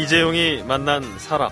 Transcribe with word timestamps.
이재용이 0.00 0.62
만난 0.66 1.02
사람. 1.18 1.50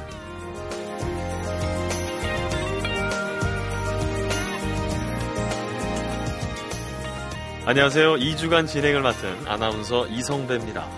안녕하세요. 7.67 8.15
2주간 8.15 8.67
진행을 8.67 9.03
맡은 9.03 9.47
아나운서 9.47 10.07
이성배입니다. 10.07 10.89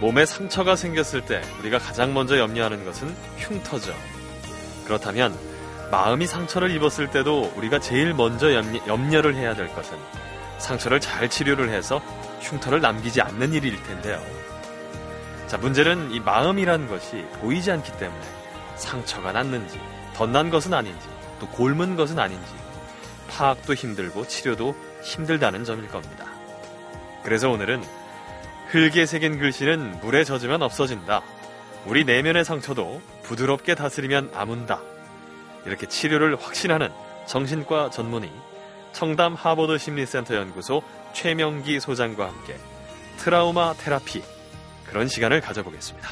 몸에 0.00 0.24
상처가 0.24 0.74
생겼을 0.74 1.26
때 1.26 1.42
우리가 1.60 1.78
가장 1.78 2.14
먼저 2.14 2.38
염려하는 2.38 2.86
것은 2.86 3.14
흉터죠. 3.36 3.94
그렇다면 4.86 5.36
마음이 5.90 6.26
상처를 6.26 6.70
입었을 6.70 7.10
때도 7.10 7.52
우리가 7.56 7.78
제일 7.78 8.14
먼저 8.14 8.54
염려, 8.54 9.20
를 9.20 9.34
해야 9.34 9.54
될 9.54 9.68
것은 9.74 9.98
상처를 10.56 10.98
잘 10.98 11.28
치료를 11.28 11.68
해서 11.68 12.00
흉터를 12.40 12.80
남기지 12.80 13.20
않는 13.20 13.52
일일 13.52 13.82
텐데요. 13.82 14.18
자, 15.50 15.58
문제는 15.58 16.12
이 16.12 16.20
마음이란 16.20 16.86
것이 16.86 17.24
보이지 17.40 17.72
않기 17.72 17.90
때문에 17.98 18.22
상처가 18.76 19.32
났는지, 19.32 19.80
덧난 20.14 20.48
것은 20.48 20.72
아닌지, 20.72 21.08
또 21.40 21.48
골문 21.48 21.96
것은 21.96 22.20
아닌지, 22.20 22.52
파악도 23.28 23.74
힘들고 23.74 24.28
치료도 24.28 24.76
힘들다는 25.02 25.64
점일 25.64 25.88
겁니다. 25.88 26.24
그래서 27.24 27.50
오늘은 27.50 27.82
흙에 28.68 29.06
새긴 29.06 29.40
글씨는 29.40 29.98
물에 30.02 30.22
젖으면 30.22 30.62
없어진다. 30.62 31.20
우리 31.84 32.04
내면의 32.04 32.44
상처도 32.44 33.02
부드럽게 33.24 33.74
다스리면 33.74 34.30
아문다. 34.32 34.80
이렇게 35.66 35.88
치료를 35.88 36.40
확신하는 36.40 36.90
정신과 37.26 37.90
전문의 37.90 38.30
청담 38.92 39.34
하버드 39.34 39.78
심리센터 39.78 40.36
연구소 40.36 40.84
최명기 41.12 41.80
소장과 41.80 42.28
함께 42.28 42.56
트라우마 43.16 43.74
테라피 43.74 44.22
그런 44.90 45.06
시간을 45.06 45.40
가져보겠습니다. 45.40 46.08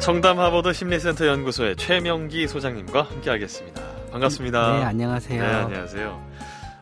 청담 0.00 0.38
하버드 0.38 0.72
심리센터 0.72 1.26
연구소의 1.26 1.76
최명기 1.76 2.48
소장님과 2.48 3.02
함께하겠습니다. 3.02 3.82
반갑습니다. 4.12 4.78
네, 4.78 4.84
안녕하세요. 4.84 5.42
네, 5.42 5.48
안녕하세요. 5.48 6.26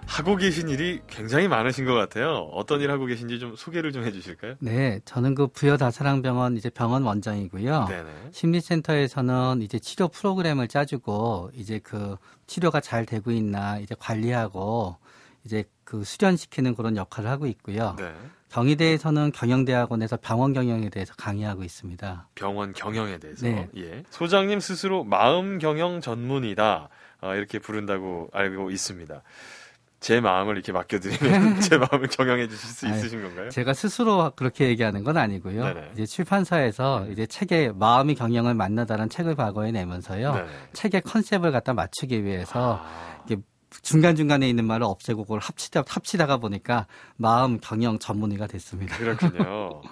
하고 0.07 0.37
계신 0.37 0.69
일이 0.69 1.01
굉장히 1.09 1.49
많으신 1.49 1.85
것 1.85 1.95
같아요. 1.95 2.49
어떤 2.53 2.81
일 2.81 2.91
하고 2.91 3.07
계신지 3.07 3.39
좀 3.39 3.57
소개를 3.57 3.93
좀 3.93 4.05
해주실까요? 4.05 4.55
네, 4.61 5.01
저는 5.05 5.35
그 5.35 5.49
부여다사랑병원 5.49 6.57
이제 6.57 6.71
병원 6.71 7.03
원장이고요. 7.03 7.87
네네. 7.89 8.11
심리센터에서는 8.33 9.63
이제 9.63 9.79
치료 9.79 10.09
프로그램을 10.09 10.69
짜주고 10.69 11.51
이제 11.55 11.81
그 11.83 12.17
치료가 12.47 12.81
잘 12.81 13.07
되고 13.07 13.31
있나 13.31 13.79
이제 13.79 13.95
관리하고 13.99 14.97
이제 15.45 15.65
그 15.85 16.05
수련시키는 16.05 16.75
그런 16.75 16.97
역할을 16.97 17.29
하고 17.29 17.47
있고요. 17.47 17.97
네. 17.99 18.13
경희대에서는 18.51 19.33
경영대학원에서 19.33 20.19
병원 20.23 20.53
경영에 20.53 20.89
대해서 20.89 21.13
강의하고 21.17 21.65
있습니다. 21.65 22.29
병원 22.37 22.73
경영에 22.73 23.19
대해서. 23.19 23.47
네. 23.47 23.69
예. 23.77 24.05
소장님 24.11 24.61
스스로 24.61 25.03
마음 25.03 25.59
경영 25.59 26.01
전문이다. 26.01 26.89
어, 27.23 27.35
이렇게 27.35 27.59
부른다고 27.59 28.29
알고 28.33 28.71
있습니다. 28.71 29.23
제 30.05 30.21
마음을 30.21 30.57
이렇게 30.57 30.71
맡겨드리면 30.71 31.61
제 31.63 31.79
마음을 31.79 32.09
경영해 32.09 32.47
주실 32.47 32.69
수 32.69 32.87
있으신 32.87 33.23
건가요? 33.23 33.49
제가 33.49 33.73
스스로 33.73 34.33
그렇게 34.37 34.69
얘기하는 34.69 35.03
건 35.03 35.17
아니고요. 35.17 35.65
네네. 35.65 35.91
이제 35.95 36.05
출판사에서 36.05 37.05
네. 37.07 37.13
이제 37.13 37.27
책에 37.27 37.73
마음이 37.75 38.15
경영을 38.15 38.53
만나다는 38.53 39.09
책을 39.09 39.35
과거에 39.35 39.73
내면서요. 39.73 40.35
네네. 40.35 40.49
책의 40.75 41.01
컨셉을 41.01 41.53
갖다 41.53 41.73
맞추기 41.73 42.23
위해서 42.23 42.83
아... 42.83 43.23
이게 43.25 43.41
중간중간에 43.81 44.47
있는 44.47 44.67
말을 44.67 44.85
없애고 44.85 45.23
그걸 45.23 45.39
합치다, 45.39 45.85
합치다가 45.89 46.37
보니까 46.37 46.87
마음 47.17 47.59
경영 47.59 47.99
전문의가 47.99 48.47
됐습니다. 48.47 48.99
그렇군요. 48.99 49.81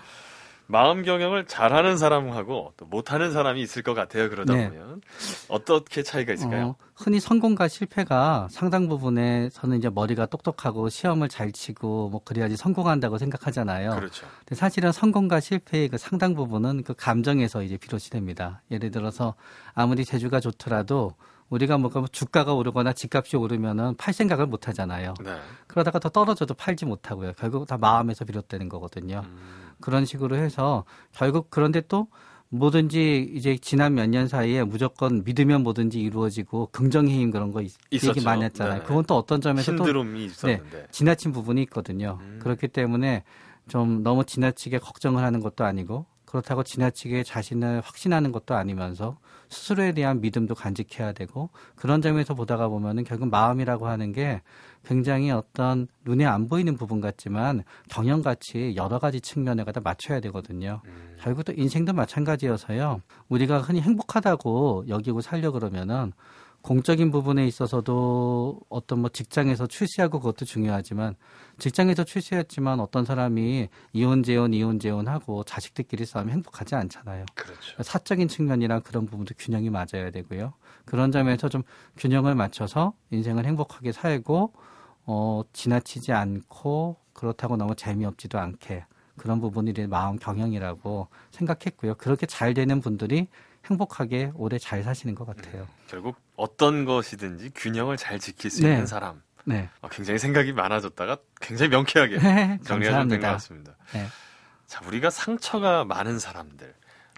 마음 0.73 1.03
경영을 1.03 1.45
잘하는 1.45 1.99
사람하고 1.99 2.73
또 2.79 2.87
못하는 2.87 3.31
사람이 3.31 3.61
있을 3.61 3.83
것 3.83 3.93
같아요. 3.93 4.31
그러다 4.31 4.55
네. 4.55 4.71
보면 4.71 5.03
어떻게 5.49 6.03
차이가 6.03 6.33
있을까요? 6.33 6.69
어, 6.69 6.77
흔히 6.97 7.21
성공과 7.21 7.69
실패가 7.69 8.49
상당 8.51 8.89
부분에 8.89 9.51
저는 9.51 9.77
이제 9.77 9.91
머리가 9.91 10.25
똑똑하고 10.25 10.89
시험을 10.89 11.29
잘 11.29 11.53
치고 11.53 12.09
뭐 12.09 12.23
그래야지 12.25 12.57
성공한다고 12.57 13.19
생각하잖아요. 13.19 13.91
그렇죠. 13.91 14.27
근데 14.39 14.55
사실은 14.55 14.93
성공과 14.93 15.41
실패의 15.41 15.91
그 15.91 15.99
상당 15.99 16.35
부분은 16.35 16.85
그 16.85 16.95
감정에서 16.95 17.63
이제 17.63 17.77
비롯이 17.77 18.05
됩니다. 18.05 18.63
예를 18.71 18.91
들어서 18.91 19.35
아무리 19.75 20.07
재주가 20.07 20.41
좋더라도 20.41 21.13
우리가 21.51 21.77
뭔가 21.77 22.03
주가가 22.11 22.55
오르거나 22.55 22.95
집값이 22.95 23.37
오르면은 23.37 23.95
팔 23.99 24.15
생각을 24.15 24.47
못 24.47 24.69
하잖아요. 24.69 25.13
네. 25.23 25.39
그러다가 25.67 25.99
더 25.99 26.09
떨어져도 26.09 26.55
팔지 26.55 26.87
못하고요. 26.87 27.35
결국 27.35 27.67
다 27.67 27.77
마음에서 27.77 28.25
비롯되는 28.25 28.71
거거든요. 28.71 29.23
음. 29.27 29.72
그런 29.83 30.07
식으로 30.07 30.37
해서 30.37 30.85
결국 31.13 31.49
그런데 31.51 31.83
또 31.83 32.07
뭐든지 32.49 33.33
이제 33.35 33.57
지난 33.59 33.95
몇 33.95 34.07
년 34.07 34.29
사이에 34.29 34.63
무조건 34.63 35.23
믿으면 35.25 35.63
뭐든지 35.63 36.01
이루어지고 36.01 36.69
긍정의 36.73 37.15
힘 37.15 37.31
그런 37.31 37.51
거 37.51 37.63
있, 37.63 37.73
얘기 37.93 38.21
많이 38.23 38.45
했잖아요. 38.45 38.81
네. 38.81 38.85
그건 38.87 39.05
또 39.05 39.17
어떤 39.17 39.41
점에서 39.41 39.73
신드롬이 39.73 40.31
또. 40.41 40.47
네, 40.49 40.61
지나친 40.91 41.33
부분이 41.33 41.63
있거든요. 41.65 42.19
음. 42.21 42.39
그렇기 42.43 42.69
때문에 42.69 43.25
좀 43.69 44.03
너무 44.03 44.25
지나치게 44.25 44.79
걱정을 44.79 45.23
하는 45.25 45.41
것도 45.41 45.65
아니고 45.65 46.05
그렇다고 46.33 46.63
지나치게 46.63 47.25
자신을 47.25 47.83
확신하는 47.85 48.33
것도 48.33 48.55
아니면서 48.55 49.19
스스로에 49.51 49.93
대한 49.93 50.23
믿음도 50.23 50.55
간직해야 50.55 51.13
되고 51.13 51.51
그런 51.77 52.01
점에서 52.01 52.33
보다가 52.33 52.69
보면은 52.69 53.05
결국 53.05 53.29
마음이라고 53.29 53.87
하는 53.87 54.13
게 54.13 54.41
굉장히 54.83 55.31
어떤 55.31 55.89
눈에 56.07 56.25
안 56.25 56.49
보이는 56.49 56.75
부분 56.75 57.03
같지만 57.03 57.65
경영같이 57.91 58.73
여러 58.77 58.99
가지 58.99 59.21
측면에 59.21 59.63
갖다 59.65 59.83
맞춰야 59.83 60.21
되거든요. 60.21 60.81
음. 60.87 61.17
결국 61.21 61.45
또 61.45 61.53
인생도 61.53 61.93
마찬가지여서요. 61.93 63.03
우리가 63.29 63.59
흔히 63.59 63.83
행복하다고 63.83 64.87
여기고 64.89 65.21
살려 65.21 65.51
그러면은 65.51 66.13
공적인 66.63 67.11
부분에 67.11 67.47
있어서도 67.47 68.61
어떤 68.69 69.01
뭐 69.01 69.11
직장에서 69.11 69.67
출세하고 69.67 70.21
그것도 70.21 70.45
중요하지만 70.45 71.17
직장에서 71.59 72.05
출세했지만 72.05 72.81
어떤 72.81 73.05
사람이 73.05 73.69
이혼 73.93 74.23
재혼 74.23 74.55
이혼 74.55 74.79
재혼하고 74.79 75.45
자식들끼리 75.45 76.07
싸우면 76.07 76.33
행복하지 76.33 76.75
않잖아요. 76.77 77.27
그렇죠. 77.35 77.83
사적인 77.83 78.29
측면이랑 78.29 78.83
그런 78.83 79.07
부분도 79.07 79.35
균형이 79.37 79.71
맞아야 79.71 80.11
되고요. 80.13 80.55
그런 80.85 81.11
점에서 81.13 81.49
좀 81.49 81.63
균형을 81.97 82.35
맞춰서 82.35 82.95
인생을 83.11 83.45
행복하게 83.45 83.93
살고 83.93 84.53
어 85.05 85.43
지나치지 85.53 86.13
않고 86.13 86.97
그렇다고 87.13 87.57
너무 87.57 87.75
재미없지도 87.75 88.39
않게 88.39 88.85
그런 89.17 89.41
부분이 89.41 89.73
마음 89.89 90.17
경영이라고 90.17 91.09
생각했고요. 91.31 91.97
그렇게 91.97 92.27
잘 92.27 92.55
되는 92.55 92.81
분들이 92.81 93.29
행복하게 93.73 94.33
오래 94.35 94.59
잘 94.59 94.83
사시는 94.83 95.15
것 95.15 95.27
같아요. 95.27 95.63
음, 95.63 95.67
결국 95.89 96.17
어떤 96.37 96.85
것이든지 96.85 97.51
균형을 97.55 97.97
잘 97.97 98.19
지킬 98.19 98.51
수 98.51 98.63
네. 98.63 98.73
있는 98.73 98.87
사람. 98.87 99.23
네. 99.45 99.69
어, 99.81 99.89
굉장히 99.89 100.19
생각이 100.19 100.53
많아졌다가 100.53 101.17
굉장히 101.41 101.71
명쾌하게 101.71 102.19
네, 102.21 102.59
정리가 102.65 103.07
된것 103.09 103.21
같습니다. 103.21 103.77
네. 103.93 104.07
자, 104.67 104.81
우리가 104.87 105.11
상처가 105.11 105.85
많은 105.85 106.19
사람들, 106.19 106.75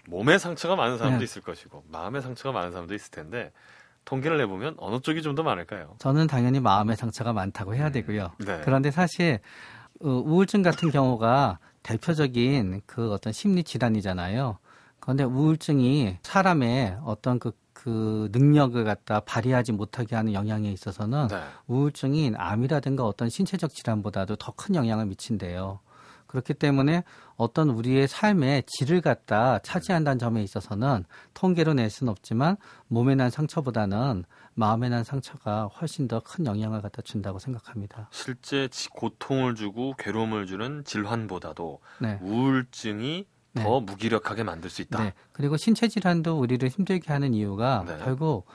몸에 0.07 0.37
상처가 0.37 0.75
많은 0.75 0.97
사람도 0.97 1.19
네. 1.19 1.23
있을 1.23 1.41
것이고, 1.41 1.83
마음의 1.89 2.21
상처가 2.21 2.51
많은 2.51 2.71
사람도 2.71 2.93
있을 2.95 3.11
텐데, 3.11 3.51
통계를 4.05 4.37
내보면 4.37 4.75
어느 4.77 4.99
쪽이 5.01 5.21
좀 5.21 5.35
더 5.35 5.43
많을까요? 5.43 5.95
저는 5.99 6.27
당연히 6.27 6.59
마음의 6.59 6.95
상처가 6.95 7.33
많다고 7.33 7.75
해야 7.75 7.87
음, 7.87 7.91
되고요. 7.91 8.31
네. 8.39 8.61
그런데 8.63 8.91
사실 8.91 9.39
어, 10.01 10.07
우울증 10.09 10.61
같은 10.61 10.89
경우가 10.91 11.59
대표적인 11.83 12.81
그 12.85 13.11
어떤 13.13 13.33
심리 13.33 13.63
질환이잖아요. 13.63 14.57
그런데 15.05 15.23
우울증이 15.23 16.17
사람의 16.23 16.97
어떤 17.05 17.37
그, 17.37 17.51
그 17.73 18.27
능력을 18.31 18.83
갖다 18.83 19.19
발휘하지 19.19 19.71
못하게 19.71 20.15
하는 20.15 20.33
영향에 20.33 20.71
있어서는 20.71 21.27
네. 21.27 21.43
우울증이 21.67 22.33
암이라든가 22.35 23.05
어떤 23.05 23.29
신체적 23.29 23.71
질환보다도 23.71 24.35
더 24.37 24.51
큰 24.55 24.73
영향을 24.73 25.05
미친대요. 25.05 25.79
그렇기 26.25 26.55
때문에 26.55 27.03
어떤 27.37 27.69
우리의 27.69 28.07
삶의 28.07 28.63
질을 28.65 29.01
갖다 29.01 29.59
차지한다는 29.59 30.17
점에 30.17 30.41
있어서는 30.41 31.05
통계로 31.35 31.75
낼 31.75 31.91
수는 31.91 32.09
없지만 32.09 32.57
몸에 32.87 33.13
난 33.13 33.29
상처보다는 33.29 34.23
마음에 34.55 34.89
난 34.89 35.03
상처가 35.03 35.65
훨씬 35.67 36.07
더 36.07 36.19
큰 36.19 36.47
영향을 36.47 36.81
갖다 36.81 37.03
준다고 37.03 37.37
생각합니다. 37.37 38.09
실제 38.11 38.67
고통을 38.91 39.53
주고 39.53 39.93
괴로움을 39.99 40.47
주는 40.47 40.83
질환보다도 40.83 41.79
네. 41.99 42.17
우울증이 42.23 43.27
네. 43.55 43.63
더 43.63 43.79
무기력하게 43.79 44.43
만들 44.43 44.69
수 44.69 44.81
있다. 44.81 45.03
네. 45.03 45.13
그리고 45.31 45.57
신체 45.57 45.87
질환도 45.87 46.37
우리를 46.39 46.67
힘들게 46.69 47.11
하는 47.11 47.33
이유가 47.33 47.83
네. 47.87 47.97
결국 48.03 48.45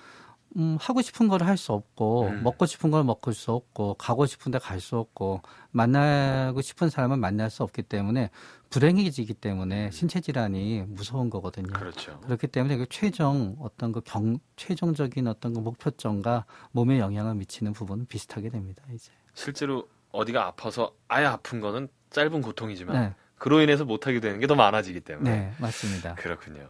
음, 0.57 0.77
하고 0.81 1.01
싶은 1.01 1.29
걸 1.29 1.43
할 1.43 1.57
수 1.57 1.73
없고, 1.73 2.25
음. 2.27 2.43
먹고 2.43 2.67
싶은 2.67 2.91
걸 2.91 3.05
먹을 3.05 3.33
수 3.35 3.53
없고, 3.53 3.95
가고 3.95 4.27
싶은 4.27 4.51
데 4.51 4.59
갈 4.59 4.81
수 4.81 4.97
없고, 4.97 5.43
만나고 5.71 6.61
싶은 6.61 6.91
사람은 6.91 7.21
만날 7.21 7.51
수 7.51 7.63
없기 7.63 7.83
때문에, 7.83 8.31
불행해지기 8.69 9.35
때문에 9.35 9.93
신체 9.93 10.21
질환이 10.21 10.83
무서운 10.89 11.31
거거든요. 11.31 11.69
음. 11.69 11.73
그렇죠. 11.73 12.19
그렇기 12.23 12.49
때문에 12.49 12.77
그 12.79 12.87
최종 12.91 13.57
어떤 13.61 13.93
그 13.93 14.01
경, 14.05 14.39
최종적인 14.57 15.29
어떤 15.29 15.55
그 15.55 15.61
목표점과 15.61 16.47
몸에 16.73 16.99
영향을 16.99 17.37
미치는 17.37 17.73
부분은 17.73 18.07
비슷하게 18.07 18.49
됩니다, 18.51 18.83
이제. 18.93 19.13
실제로 19.35 19.89
어디가 20.11 20.47
아파서 20.47 20.93
아예 21.07 21.27
아픈 21.27 21.61
거는 21.61 21.89
짧은 22.11 22.43
고통이지만 22.43 23.01
네, 23.01 23.15
그로 23.41 23.61
인해서 23.61 23.85
못하게 23.85 24.21
되는 24.21 24.39
게 24.39 24.47
더 24.47 24.55
많아지기 24.55 25.01
때문에 25.01 25.31
네, 25.31 25.53
맞습니다. 25.59 26.15
그렇군요. 26.15 26.69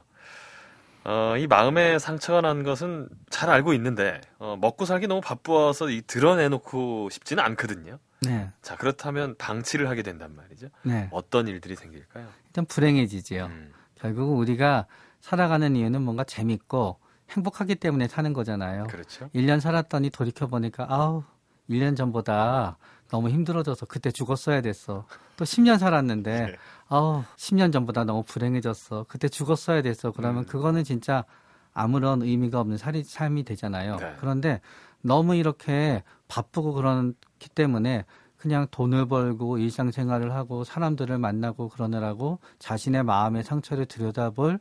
어, 1.04 1.34
이 1.38 1.46
마음에 1.46 1.98
상처가 1.98 2.40
난 2.42 2.62
것은 2.62 3.08
잘 3.30 3.48
알고 3.50 3.72
있는데 3.74 4.20
어, 4.38 4.56
먹고 4.60 4.84
살기 4.84 5.06
너무 5.06 5.20
바쁘어서 5.22 5.88
이 5.88 6.02
드러내놓고 6.06 7.08
싶지는 7.10 7.42
않거든요. 7.44 7.98
네, 8.22 8.50
자 8.60 8.76
그렇다면 8.76 9.34
방치를 9.38 9.88
하게 9.88 10.02
된단 10.02 10.36
말이죠. 10.36 10.68
네. 10.82 11.08
어떤 11.10 11.48
일들이 11.48 11.74
생길까요? 11.74 12.26
일단 12.48 12.66
불행해지지요. 12.66 13.46
음, 13.46 13.72
결국 13.94 14.36
우리가 14.38 14.86
살아가는 15.20 15.74
이유는 15.74 16.02
뭔가 16.02 16.22
재밌고 16.24 16.98
행복하기 17.30 17.76
때문에 17.76 18.08
사는 18.08 18.32
거잖아요. 18.34 18.84
그렇죠. 18.88 19.30
1년 19.34 19.60
살았더니 19.60 20.10
돌이켜보니까, 20.10 20.86
아우, 20.90 21.22
1년 21.70 21.96
전보다 21.96 22.76
너무 23.10 23.28
힘들어져서 23.30 23.86
그때 23.86 24.10
죽었어야 24.10 24.60
됐어. 24.60 25.04
또 25.36 25.44
10년 25.44 25.78
살았는데, 25.78 26.46
네. 26.46 26.56
아우, 26.88 27.22
10년 27.36 27.72
전보다 27.72 28.04
너무 28.04 28.22
불행해졌어. 28.22 29.06
그때 29.08 29.28
죽었어야 29.28 29.82
됐어. 29.82 30.12
그러면 30.12 30.44
음. 30.44 30.46
그거는 30.46 30.84
진짜 30.84 31.24
아무런 31.72 32.22
의미가 32.22 32.60
없는 32.60 32.76
살이, 32.76 33.04
삶이 33.04 33.44
되잖아요. 33.44 33.96
네. 33.96 34.14
그런데 34.18 34.60
너무 35.02 35.34
이렇게 35.34 36.02
바쁘고 36.28 36.74
그렇기 36.74 37.48
때문에 37.54 38.04
그냥 38.36 38.66
돈을 38.70 39.06
벌고 39.06 39.58
일상생활을 39.58 40.32
하고 40.34 40.64
사람들을 40.64 41.18
만나고 41.18 41.68
그러느라고 41.68 42.38
자신의 42.58 43.02
마음의 43.02 43.44
상처를 43.44 43.86
들여다볼 43.86 44.58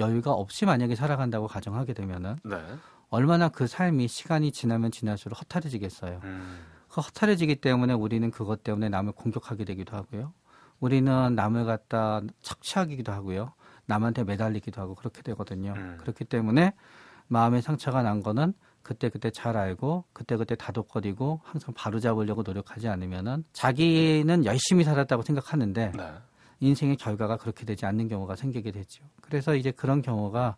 여유가 0.00 0.32
없이 0.32 0.64
만약에 0.64 0.94
살아간다고 0.94 1.46
가정하게 1.46 1.92
되면은 1.92 2.36
네. 2.44 2.56
얼마나 3.10 3.48
그 3.48 3.66
삶이 3.66 4.08
시간이 4.08 4.52
지나면 4.52 4.90
지날수록 4.90 5.40
허탈해지겠어요. 5.40 6.20
음, 6.24 6.58
그 6.98 7.02
허탈해지기 7.02 7.56
때문에 7.60 7.92
우리는 7.92 8.28
그것 8.32 8.64
때문에 8.64 8.88
남을 8.88 9.12
공격하게 9.12 9.64
되기도 9.64 9.96
하고요. 9.96 10.32
우리는 10.80 11.32
남을 11.32 11.64
갖다 11.64 12.22
착취하기도 12.42 13.12
하고요. 13.12 13.52
남한테 13.86 14.24
매달리기도 14.24 14.80
하고 14.80 14.96
그렇게 14.96 15.22
되거든요. 15.22 15.74
음. 15.76 15.96
그렇기 16.00 16.24
때문에 16.24 16.72
마음의 17.28 17.62
상처가 17.62 18.02
난 18.02 18.20
거는 18.20 18.52
그때그때 18.82 19.30
잘 19.30 19.56
알고 19.56 20.06
그때 20.12 20.36
그때 20.36 20.56
다독거리고 20.56 21.40
항상 21.44 21.72
바로잡으려고 21.72 22.42
노력하지 22.42 22.88
않으면은 22.88 23.44
자기는 23.52 24.44
열심히 24.44 24.82
살았다고 24.82 25.22
생각하는데 25.22 25.92
네. 25.96 26.12
인생의 26.58 26.96
결과가 26.96 27.36
그렇게 27.36 27.64
되지 27.64 27.86
않는 27.86 28.08
경우가 28.08 28.34
생기게 28.34 28.72
되죠. 28.72 29.04
그래서 29.20 29.54
이제 29.54 29.70
그런 29.70 30.02
경우가 30.02 30.56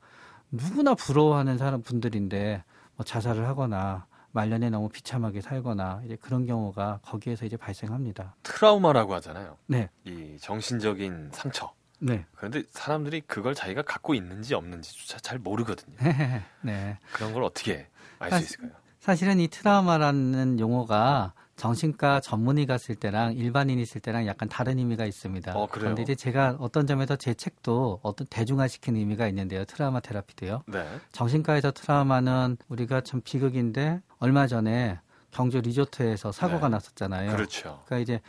누구나 0.50 0.94
부러워하는 0.94 1.58
사람 1.58 1.82
분들인데 1.82 2.64
뭐 2.96 3.04
자살을 3.04 3.46
하거나 3.46 4.06
말년에 4.32 4.70
너무 4.70 4.88
비참하게 4.88 5.40
살거나 5.40 6.02
이제 6.04 6.16
그런 6.16 6.46
경우가 6.46 7.00
거기에서 7.02 7.44
이제 7.46 7.56
발생합니다. 7.56 8.36
트라우마라고 8.42 9.14
하잖아요. 9.14 9.56
네, 9.66 9.88
이 10.04 10.36
정신적인 10.40 11.30
상처. 11.32 11.72
네, 11.98 12.24
그런데 12.34 12.62
사람들이 12.70 13.22
그걸 13.22 13.54
자기가 13.54 13.82
갖고 13.82 14.14
있는지 14.14 14.54
없는지조차 14.54 15.18
잘 15.18 15.38
모르거든요. 15.38 15.96
네. 16.62 16.98
그런 17.12 17.32
걸 17.32 17.42
어떻게 17.42 17.88
알 18.18 18.30
수 18.32 18.38
있을까요? 18.38 18.70
사실은 19.00 19.40
이 19.40 19.48
트라우마라는 19.48 20.60
용어가 20.60 21.32
정신과 21.60 22.20
전문의 22.20 22.64
갔을 22.64 22.94
때랑 22.94 23.34
일반인이 23.34 23.82
있을 23.82 24.00
때랑 24.00 24.26
약간 24.26 24.48
다른 24.48 24.78
의미가 24.78 25.04
있습니다. 25.04 25.52
어, 25.52 25.66
그래요? 25.66 25.70
그런데 25.82 26.02
이제 26.02 26.14
제가 26.14 26.56
어떤 26.58 26.86
점에서 26.86 27.16
제 27.16 27.34
책도 27.34 28.00
어떤 28.02 28.26
대중화시킨 28.28 28.96
의미가 28.96 29.28
있는데요. 29.28 29.66
트라우마 29.66 30.00
테라피도요. 30.00 30.62
네. 30.68 30.86
정신과에서 31.12 31.72
트라우마는 31.72 32.56
우리가 32.68 33.02
참 33.02 33.20
비극인데 33.22 34.00
얼마 34.20 34.46
전에 34.46 34.98
경주 35.32 35.60
리조트에서 35.60 36.32
사고가 36.32 36.68
네. 36.68 36.76
났었잖아요. 36.76 37.36
그렇죠. 37.36 37.82
그러니까 37.84 37.98
이제 37.98 38.20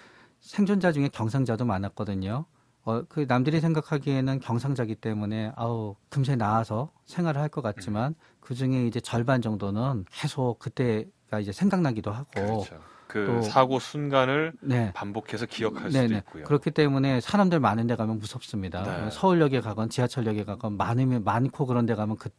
생존자 0.42 0.92
중에 0.92 1.08
경상자도 1.08 1.64
많았거든요. 1.64 2.44
어, 2.84 3.04
그 3.08 3.26
남들이 3.30 3.62
생각하기에는 3.62 4.42
경상자기 4.42 4.96
때문에 4.96 5.54
아우 5.56 5.96
금세 6.10 6.36
나아서 6.36 6.92
생활을 7.06 7.40
할 7.40 7.48
것 7.48 7.62
같지만 7.62 8.16
그 8.42 8.56
중에 8.56 8.88
이제 8.88 9.00
절반 9.00 9.42
정도는 9.42 10.04
계속 10.12 10.60
그때가 10.60 11.40
이제 11.40 11.54
생각나기도 11.54 12.12
하고 12.12 12.30
그렇죠. 12.34 12.82
그 13.12 13.26
또- 13.26 13.42
사고 13.42 13.78
순간을 13.80 14.54
네. 14.62 14.94
반복해서 14.94 15.46
기억할 15.46 15.92
수도 15.92 16.00
네네. 16.02 16.18
있고요. 16.20 16.46
그렇기 16.46 16.72
때문에 16.72 17.20
사람들 17.20 17.60
많은 17.60 17.86
데 17.88 17.98
가면 17.98 18.20
무섭습니다. 18.20 18.84
네. 18.84 19.10
서울역에 19.12 19.60
가건 19.60 19.90
지하철역에 19.90 20.46
가건 20.46 20.78
많으면 20.78 21.26
많고 21.26 21.66
그런 21.66 21.86
데 21.86 21.94
가면 21.94 22.16
그 22.16 22.30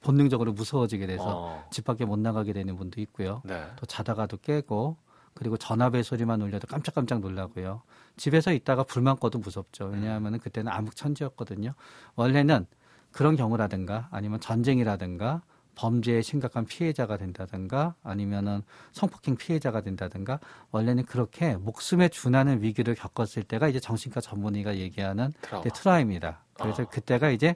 본능적으로 0.00 0.52
무서워지게 0.52 1.06
돼서 1.08 1.24
어, 1.26 1.64
집 1.72 1.84
밖에 1.84 2.04
못 2.04 2.20
나가게 2.20 2.52
되는 2.52 2.76
분도 2.76 3.00
있고요. 3.00 3.42
네. 3.44 3.64
또 3.76 3.84
자다가도 3.86 4.36
깨고 4.36 4.96
그리고 5.34 5.56
전화벨 5.56 6.04
소리만 6.04 6.40
울려도 6.40 6.68
깜짝깜짝 6.68 7.18
놀라고요. 7.20 7.82
집에서 8.16 8.52
있다가 8.52 8.84
불만 8.84 9.16
꺼도 9.18 9.40
무섭죠. 9.40 9.86
왜냐하면 9.86 10.38
그때는 10.38 10.70
암흑천지였거든요. 10.70 11.74
원래는 12.14 12.66
그런 13.10 13.34
경우라든가 13.34 14.06
아니면 14.12 14.38
전쟁이라든가 14.38 15.42
범죄의 15.74 16.22
심각한 16.22 16.64
피해자가 16.64 17.16
된다든가 17.16 17.94
아니면은 18.02 18.62
성폭행 18.92 19.36
피해자가 19.36 19.80
된다든가 19.80 20.38
원래는 20.70 21.04
그렇게 21.04 21.56
목숨에 21.56 22.08
준하는 22.08 22.62
위기를 22.62 22.94
겪었을 22.94 23.42
때가 23.44 23.68
이제 23.68 23.80
정신과 23.80 24.20
전문의가 24.20 24.76
얘기하는 24.76 25.32
트라우마. 25.42 25.64
네, 25.64 25.70
트라우마입니다. 25.70 26.44
그래서 26.54 26.82
아. 26.82 26.86
그때가 26.86 27.30
이제 27.30 27.54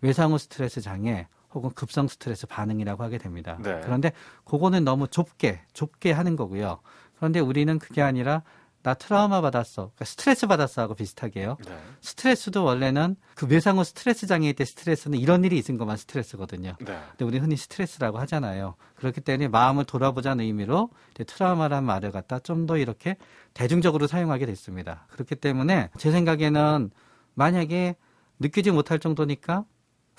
외상후 0.00 0.38
스트레스 0.38 0.80
장애 0.80 1.28
혹은 1.54 1.70
급성 1.70 2.08
스트레스 2.08 2.46
반응이라고 2.46 3.02
하게 3.02 3.18
됩니다. 3.18 3.58
네. 3.62 3.80
그런데 3.84 4.12
그거는 4.44 4.84
너무 4.84 5.06
좁게 5.06 5.60
좁게 5.72 6.12
하는 6.12 6.36
거고요. 6.36 6.80
그런데 7.16 7.40
우리는 7.40 7.78
그게 7.78 8.02
아니라 8.02 8.42
나 8.82 8.94
트라우마 8.94 9.40
받았어, 9.40 9.82
그러니까 9.94 10.04
스트레스 10.04 10.46
받았어 10.46 10.82
하고 10.82 10.94
비슷하게요. 10.94 11.56
네. 11.64 11.78
스트레스도 12.00 12.64
원래는 12.64 13.16
그 13.34 13.46
외상후 13.46 13.84
스트레스 13.84 14.26
장애일 14.26 14.54
때 14.54 14.64
스트레스는 14.64 15.18
이런 15.18 15.44
일이 15.44 15.56
있은 15.58 15.78
것만 15.78 15.96
스트레스거든요. 15.96 16.76
네. 16.80 16.98
근데 17.10 17.24
우리 17.24 17.38
흔히 17.38 17.56
스트레스라고 17.56 18.18
하잖아요. 18.20 18.74
그렇기 18.96 19.20
때문에 19.20 19.48
마음을 19.48 19.84
돌아보자는 19.84 20.44
의미로 20.44 20.90
이제 21.12 21.24
트라우마라는 21.24 21.84
말을 21.84 22.10
갖다 22.12 22.38
좀 22.38 22.62
더 22.66 22.76
이렇게 22.76 23.16
대중적으로 23.54 24.06
사용하게 24.06 24.46
됐습니다. 24.46 25.06
그렇기 25.10 25.34
때문에 25.36 25.90
제 25.98 26.12
생각에는 26.12 26.90
만약에 27.34 27.96
느끼지 28.38 28.70
못할 28.70 28.98
정도니까 28.98 29.64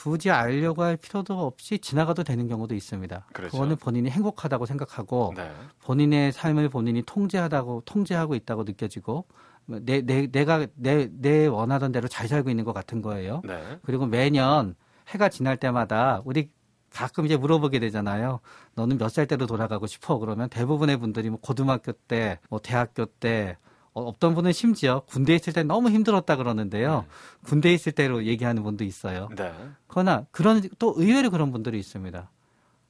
굳이 0.04 0.30
알려고 0.32 0.84
할 0.84 0.98
필요도 0.98 1.40
없이 1.46 1.80
지나가도 1.80 2.24
되는 2.24 2.48
경우도 2.50 2.76
있습니다. 2.76 3.26
그렇죠. 3.32 3.58
거는 3.58 3.78
본인이 3.78 4.10
행복하다고 4.10 4.66
생각하고 4.66 5.34
네. 5.38 5.50
본인의 5.84 6.34
삶을 6.34 6.68
본인이 6.70 7.02
통제하다고 7.04 7.84
통제하고 7.86 8.36
있다고 8.36 8.64
느껴지고 8.64 9.26
내, 9.66 10.02
내 10.02 10.28
내가 10.28 10.68
내 10.76 11.08
내 11.10 11.46
원하던 11.48 11.94
대로 11.94 12.10
잘 12.10 12.28
살고 12.28 12.50
있는 12.50 12.66
것 12.66 12.74
같은 12.74 13.02
거예요. 13.02 13.42
네. 13.46 13.80
그리고 13.84 14.06
매년 14.06 14.76
해가 15.08 15.30
지날 15.30 15.56
때마다 15.56 16.22
우리 16.26 16.50
가끔 16.92 17.26
이제 17.26 17.38
물어보게 17.38 17.80
되잖아요. 17.80 18.40
너는 18.76 18.98
몇 18.98 19.08
살 19.10 19.26
때로 19.26 19.48
돌아가고 19.48 19.88
싶어? 19.88 20.18
그러면 20.20 20.50
대부분의 20.50 20.98
분들이 20.98 21.30
뭐 21.30 21.40
고등학교 21.42 21.92
때, 21.94 22.40
뭐 22.50 22.60
대학교 22.60 23.06
때, 23.06 23.58
어, 23.94 24.04
어떤 24.04 24.34
분은 24.36 24.52
심지어 24.52 25.02
군대에 25.02 25.36
있을 25.36 25.54
때 25.54 25.64
너무 25.64 25.90
힘들었다 25.90 26.36
그러는데요. 26.36 27.06
군대에 27.46 27.74
있을 27.74 27.92
때로 27.92 28.26
얘기하는 28.26 28.64
분도 28.64 28.84
있어요. 28.84 29.30
네. 29.36 29.54
그러나 29.88 30.26
그런 30.32 30.62
또 30.80 30.94
의외로 30.98 31.30
그런 31.30 31.52
분들이 31.52 31.80
있습니다. 31.80 32.30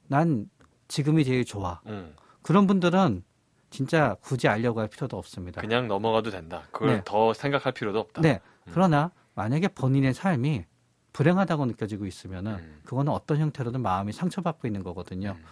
난 0.08 0.48
지금이 0.88 1.24
제일 1.24 1.44
좋아. 1.44 1.80
음. 1.86 2.14
그런 2.42 2.66
분들은 2.66 3.22
진짜 3.70 4.16
굳이 4.20 4.48
알려고 4.48 4.80
할 4.80 4.88
필요도 4.88 5.16
없습니다. 5.18 5.60
그냥 5.60 5.88
넘어가도 5.88 6.30
된다. 6.30 6.62
그걸 6.70 6.88
네. 6.88 7.02
더 7.04 7.34
생각할 7.34 7.72
필요도 7.72 7.98
없다. 7.98 8.22
네. 8.22 8.40
음. 8.66 8.70
그러나 8.72 9.10
만약에 9.34 9.68
본인의 9.68 10.14
삶이 10.14 10.64
불행하다고 11.12 11.66
느껴지고 11.66 12.06
있으면은 12.06 12.54
음. 12.54 12.80
그거는 12.84 13.12
어떤 13.12 13.38
형태로든 13.38 13.82
마음이 13.82 14.12
상처받고 14.12 14.68
있는 14.68 14.82
거거든요. 14.82 15.36
음. 15.38 15.44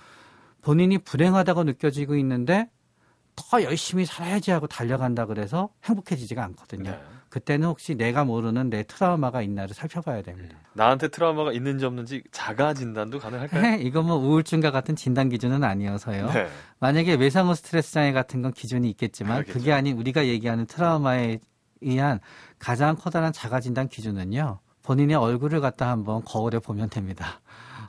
본인이 0.63 0.99
불행하다고 0.99 1.65
느껴지고 1.65 2.17
있는데 2.17 2.71
더 3.35 3.63
열심히 3.63 4.05
살아야지 4.05 4.51
하고 4.51 4.67
달려간다 4.67 5.27
그래서 5.27 5.71
행복해지지가 5.85 6.43
않거든요. 6.45 6.91
네. 6.91 7.01
그때는 7.29 7.67
혹시 7.67 7.95
내가 7.95 8.25
모르는 8.25 8.69
내 8.69 8.83
트라우마가 8.83 9.41
있나를 9.41 9.75
살펴봐야 9.75 10.21
됩니다. 10.21 10.55
나한테 10.75 11.09
트라우마가 11.09 11.53
있는지 11.53 11.87
없는지 11.87 12.23
자가 12.31 12.75
진단도 12.75 13.19
가능할까요? 13.21 13.81
이거 13.81 14.03
뭐 14.03 14.17
우울증과 14.17 14.71
같은 14.71 14.97
진단 14.97 15.31
기준은 15.31 15.65
아니어서요. 15.65 16.31
네. 16.31 16.49
만약에 16.79 17.15
외상후 17.15 17.55
스트레스 17.55 17.93
장애 17.93 18.13
같은 18.13 18.43
건 18.43 18.53
기준이 18.53 18.89
있겠지만 18.91 19.37
그렇겠죠. 19.37 19.59
그게 19.59 19.73
아닌 19.73 19.97
우리가 19.97 20.27
얘기하는 20.27 20.67
트라우마에 20.67 21.39
의한 21.81 22.21
가장 22.59 22.97
커다란 22.97 23.33
자가 23.33 23.61
진단 23.61 23.89
기준은요. 23.89 24.59
본인의 24.83 25.17
얼굴을 25.17 25.63
갖다 25.63 25.89
한번 25.89 26.23
거울에 26.25 26.59
보면 26.59 26.91
됩니다. 26.91 27.41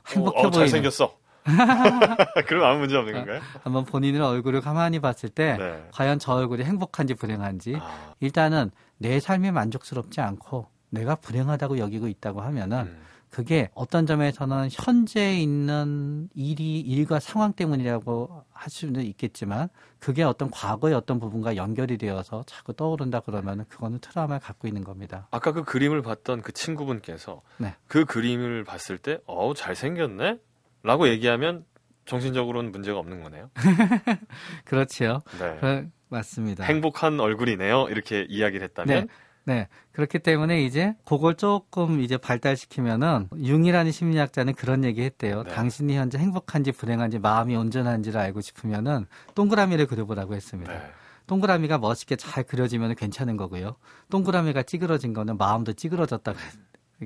행복해 0.06 0.38
어, 0.38 0.40
어, 0.40 0.50
보이는 0.50 0.52
잘생겼어. 0.68 1.23
그럼 2.46 2.64
아무 2.64 2.80
문제 2.80 2.96
없는 2.96 3.12
건가요? 3.12 3.40
한번 3.62 3.84
본인의 3.84 4.20
얼굴을 4.20 4.60
가만히 4.60 5.00
봤을 5.00 5.28
때 5.28 5.56
네. 5.58 5.88
과연 5.92 6.18
저 6.18 6.32
얼굴이 6.32 6.64
행복한지 6.64 7.14
불행한지 7.14 7.76
아. 7.80 8.14
일단은 8.20 8.70
내 8.98 9.20
삶이 9.20 9.50
만족스럽지 9.50 10.20
않고 10.20 10.68
내가 10.90 11.16
불행하다고 11.16 11.78
여기고 11.78 12.08
있다고 12.08 12.40
하면은 12.40 12.86
음. 12.86 13.04
그게 13.34 13.68
어떤 13.74 14.06
점에서는 14.06 14.68
현재 14.70 15.34
있는 15.34 16.28
일이 16.36 16.78
일과 16.78 17.18
상황 17.18 17.52
때문이라고 17.52 18.44
할 18.52 18.70
수는 18.70 19.02
있겠지만 19.02 19.68
그게 19.98 20.22
어떤 20.22 20.52
과거의 20.52 20.94
어떤 20.94 21.18
부분과 21.18 21.56
연결이 21.56 21.98
되어서 21.98 22.44
자꾸 22.46 22.74
떠오른다 22.74 23.18
그러면 23.18 23.64
그거는 23.68 23.98
트라우마를 23.98 24.38
갖고 24.40 24.68
있는 24.68 24.84
겁니다. 24.84 25.26
아까 25.32 25.50
그 25.50 25.64
그림을 25.64 26.02
봤던 26.02 26.42
그 26.42 26.52
친구분께서 26.52 27.42
네. 27.58 27.74
그 27.88 28.04
그림을 28.04 28.62
봤을 28.62 28.98
때 28.98 29.18
어우 29.26 29.54
잘생겼네? 29.54 30.38
라고 30.84 31.08
얘기하면 31.08 31.64
정신적으로는 32.04 32.70
문제가 32.70 32.98
없는 32.98 33.22
거네요. 33.22 33.50
그렇죠. 34.64 35.22
네. 35.38 35.88
맞습니다. 36.10 36.64
행복한 36.64 37.18
얼굴이네요. 37.18 37.88
이렇게 37.88 38.26
이야기를 38.28 38.64
했다면 38.68 39.06
네. 39.06 39.06
네. 39.46 39.68
그렇기 39.92 40.20
때문에 40.20 40.62
이제 40.62 40.94
그걸 41.06 41.34
조금 41.34 42.00
이제 42.00 42.16
발달시키면은 42.16 43.28
융이라는 43.36 43.90
심리학자는 43.90 44.54
그런 44.54 44.84
얘기 44.84 45.02
했대요. 45.02 45.42
네. 45.42 45.50
당신이 45.50 45.96
현재 45.96 46.18
행복한지 46.18 46.72
불행한지 46.72 47.18
마음이 47.18 47.56
온전한지를 47.56 48.20
알고 48.20 48.42
싶으면은 48.42 49.06
동그라미를 49.34 49.86
그려보라고 49.86 50.34
했습니다. 50.34 50.72
네. 50.72 50.80
동그라미가 51.26 51.78
멋있게 51.78 52.16
잘 52.16 52.44
그려지면 52.44 52.94
괜찮은 52.94 53.38
거고요. 53.38 53.76
동그라미가 54.10 54.64
찌그러진 54.64 55.14
거는 55.14 55.38
마음도 55.38 55.72
찌그러졌다. 55.72 56.34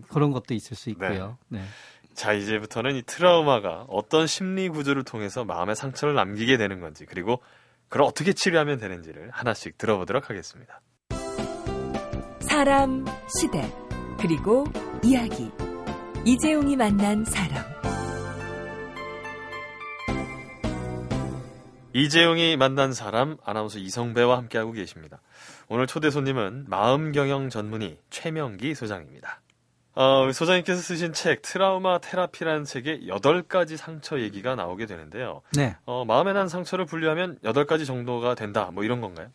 그런 0.09 0.33
것도 0.33 0.55
있을 0.55 0.77
수 0.77 0.91
있고요. 0.91 1.39
네. 1.49 1.63
네. 2.19 2.25
자, 2.25 2.33
이제부터는 2.33 2.97
이 2.97 3.03
트라우마가 3.03 3.87
어떤 3.89 4.27
심리 4.27 4.69
구조를 4.69 5.05
통해서 5.05 5.45
마음의 5.45 5.77
상처를 5.77 6.15
남기게 6.15 6.57
되는 6.57 6.81
건지, 6.81 7.07
그리고 7.07 7.41
그걸 7.89 8.07
어떻게 8.07 8.33
치료하면 8.33 8.79
되는지를 8.79 9.31
하나씩 9.31 9.79
들어보도록 9.79 10.29
하겠습니다. 10.29 10.81
사람, 12.41 13.05
시대, 13.39 13.73
그리고 14.19 14.65
이야기. 15.05 15.51
이재용이 16.25 16.75
만난 16.77 17.25
사람. 17.25 17.65
이재용이 21.95 22.57
만난 22.57 22.93
사람 22.93 23.37
아나운서 23.45 23.79
이성배와 23.79 24.37
함께하고 24.37 24.73
계십니다. 24.73 25.21
오늘 25.69 25.87
초대 25.87 26.11
손님은 26.11 26.67
마음경영 26.69 27.49
전문의 27.49 28.01
최명기 28.11 28.75
소장입니다. 28.75 29.41
어, 29.99 30.31
소장님께서 30.31 30.81
쓰신 30.81 31.13
책 31.13 31.43
트라우마 31.43 31.99
테라피라는 31.99 32.63
책에 32.63 33.01
8가지 33.01 33.77
상처 33.77 34.21
얘기가 34.21 34.55
나오게 34.55 34.87
되는데요. 34.87 35.43
네. 35.55 35.75
어, 35.87 36.05
마음에 36.05 36.33
난 36.33 36.47
상처를 36.47 36.85
분류하면 36.85 37.41
8가지 37.43 37.85
정도가 37.85 38.37
된다. 38.37 38.71
뭐 38.73 38.85
이런 38.85 39.01
건가요? 39.01 39.27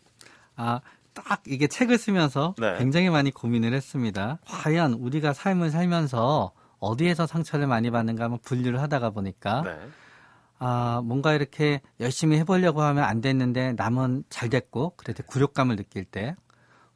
아, 0.56 0.80
딱 1.12 1.42
이게 1.46 1.66
책을 1.66 1.98
쓰면서 1.98 2.54
네. 2.56 2.78
굉장히 2.78 3.10
많이 3.10 3.30
고민을 3.30 3.74
했습니다. 3.74 4.38
과연 4.46 4.94
우리가 4.94 5.34
삶을 5.34 5.68
살면서 5.68 6.52
어디에서 6.78 7.26
상처를 7.26 7.66
많이 7.66 7.90
받는가 7.90 8.24
한번 8.24 8.38
분류를 8.42 8.80
하다가 8.80 9.10
보니까 9.10 9.64
네. 9.66 9.78
아, 10.58 11.02
뭔가 11.04 11.34
이렇게 11.34 11.82
열심히 12.00 12.38
해보려고 12.38 12.80
하면 12.80 13.04
안 13.04 13.20
됐는데 13.20 13.74
남은 13.74 14.24
잘 14.30 14.48
됐고 14.48 14.94
그래도 14.96 15.24
굴욕감을 15.24 15.76
느낄 15.76 16.06
때 16.06 16.34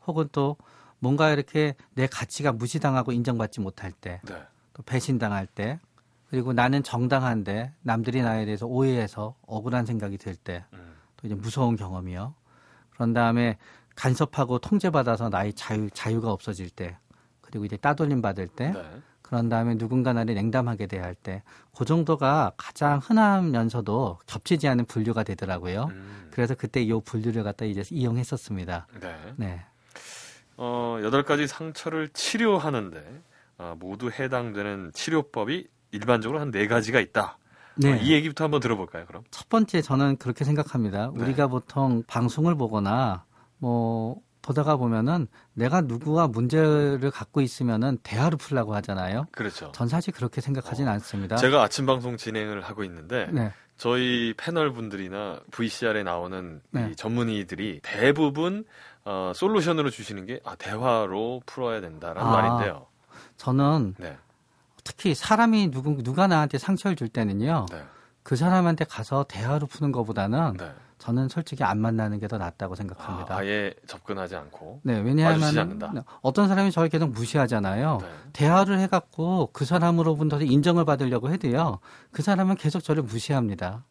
혹은 0.06 0.26
또 0.32 0.56
뭔가 0.99 1.31
이렇게 1.31 1.75
내 1.95 2.07
가치가 2.07 2.52
무시당하고 2.52 3.12
인정받지 3.12 3.61
못할 3.61 3.93
때, 3.93 4.21
네. 4.25 4.43
또 4.75 4.83
배신당할 4.83 5.47
때, 5.47 5.78
그리고 6.31 6.52
나는 6.52 6.83
정당한데 6.83 7.73
남들이 7.83 8.23
나에 8.23 8.45
대해서 8.45 8.67
오해해서 8.67 9.35
억울한 9.47 9.87
생각이 9.87 10.19
들 10.19 10.37
때, 10.37 10.64
음. 10.73 10.95
또 11.17 11.26
이제 11.26 11.35
무서운 11.35 11.76
경험이요. 11.76 12.35
그런 12.90 13.12
다음에 13.12 13.57
간섭하고 13.95 14.59
통제받아서 14.59 15.28
나의 15.28 15.52
자유, 15.55 15.88
자유가 15.90 16.33
없어질 16.33 16.71
때, 16.71 16.97
그리고 17.40 17.64
이제 17.64 17.76
따돌림 17.76 18.21
받을 18.21 18.47
때, 18.47 18.73
네. 18.73 18.83
그런 19.23 19.49
다음에 19.49 19.76
누군가 19.76 20.12
나를 20.12 20.35
냉담하게 20.35 20.87
대할 20.87 21.14
때, 21.14 21.43
그 21.76 21.85
정도가 21.85 22.52
가장 22.57 22.99
흔하면서도 22.99 24.21
겹치지 24.26 24.69
않은 24.69 24.87
분류가 24.87 25.23
되더라고요. 25.23 25.88
음. 25.90 26.28
그래서 26.31 26.55
그때 26.55 26.83
이 26.83 26.93
분류를 27.05 27.43
갖다 27.43 27.64
이제 27.64 27.83
이용했었습니다. 27.90 28.87
네. 29.00 29.17
네. 29.37 29.64
어, 30.59 30.99
여덟 31.03 31.23
가지 31.23 31.47
상처를 31.47 32.09
치료하는데 32.09 33.23
어, 33.59 33.75
모두 33.79 34.11
해당되는 34.11 34.91
치료법이 34.93 35.69
일반적으로 35.93 36.41
한네 36.41 36.67
가지가 36.67 37.00
있다. 37.00 37.38
네. 37.77 37.93
어, 37.93 37.97
이 37.97 38.12
얘기부터 38.12 38.45
한번 38.45 38.61
들어볼까요, 38.61 39.07
그럼? 39.07 39.23
첫 39.31 39.49
번째 39.49 39.81
저는 39.81 40.17
그렇게 40.17 40.45
생각합니다. 40.45 41.12
네. 41.15 41.23
우리가 41.23 41.47
보통 41.47 42.03
방송을 42.09 42.57
보거나 42.57 43.25
뭐 43.59 44.21
보다가 44.43 44.77
보면은 44.77 45.29
내가 45.55 45.81
누구와 45.81 46.27
문제를 46.27 47.11
갖고 47.12 47.41
있으면은 47.41 47.99
대화를 48.03 48.37
풀라고 48.37 48.75
하잖아요. 48.77 49.27
그렇죠. 49.31 49.71
전 49.73 49.87
사실 49.87 50.12
그렇게 50.12 50.41
생각하진 50.41 50.88
어, 50.88 50.91
않습니다. 50.93 51.37
제가 51.37 51.62
아침 51.62 51.87
방송 51.87 52.17
진행을 52.17 52.62
하고 52.62 52.83
있는데 52.83 53.29
네. 53.31 53.53
저희 53.77 54.35
패널 54.37 54.73
분들이나 54.73 55.41
VCR에 55.53 56.03
나오는 56.03 56.61
네. 56.71 56.93
전문의들이 56.97 57.81
대부분 57.83 58.65
어, 59.11 59.33
솔루션으로 59.35 59.88
주시는 59.88 60.27
게 60.27 60.38
아, 60.45 60.55
대화로 60.57 61.41
풀어야 61.47 61.81
된다라는 61.81 62.31
아, 62.31 62.31
말인데요. 62.31 62.87
저는 63.38 63.95
네. 63.97 64.19
특히 64.85 65.15
사람이 65.15 65.71
누구 65.71 66.03
누가 66.03 66.27
나한테 66.27 66.59
상처를 66.59 66.95
줄 66.95 67.09
때는요. 67.09 67.67
네. 67.71 67.83
그 68.23 68.37
사람한테 68.37 68.85
가서 68.85 69.25
대화로 69.27 69.67
푸는 69.67 69.93
것보다는 69.93 70.59
네. 70.59 70.71
저는 70.99 71.29
솔직히 71.31 71.65
안 71.65 71.79
만나는 71.79 72.19
게 72.19 72.29
더 72.29 72.37
낫다고 72.37 72.75
생각합니다. 72.75 73.35
아, 73.35 73.47
예 73.47 73.73
접근하지 73.87 74.37
않고. 74.37 74.81
네, 74.83 74.99
왜냐하면 74.99 75.91
어떤 76.21 76.47
사람이 76.49 76.71
저를 76.71 76.91
계속 76.91 77.09
무시하잖아요. 77.11 77.99
네. 78.03 78.09
대화를 78.35 78.79
해갖고 78.81 79.49
그 79.55 79.65
사람으로부터 79.65 80.41
인정을 80.43 80.85
받으려고 80.85 81.31
해도요. 81.31 81.79
그 82.12 82.21
사람은 82.23 82.57
계속 82.57 82.81
저를 82.81 83.05
무시합니다. 83.05 83.85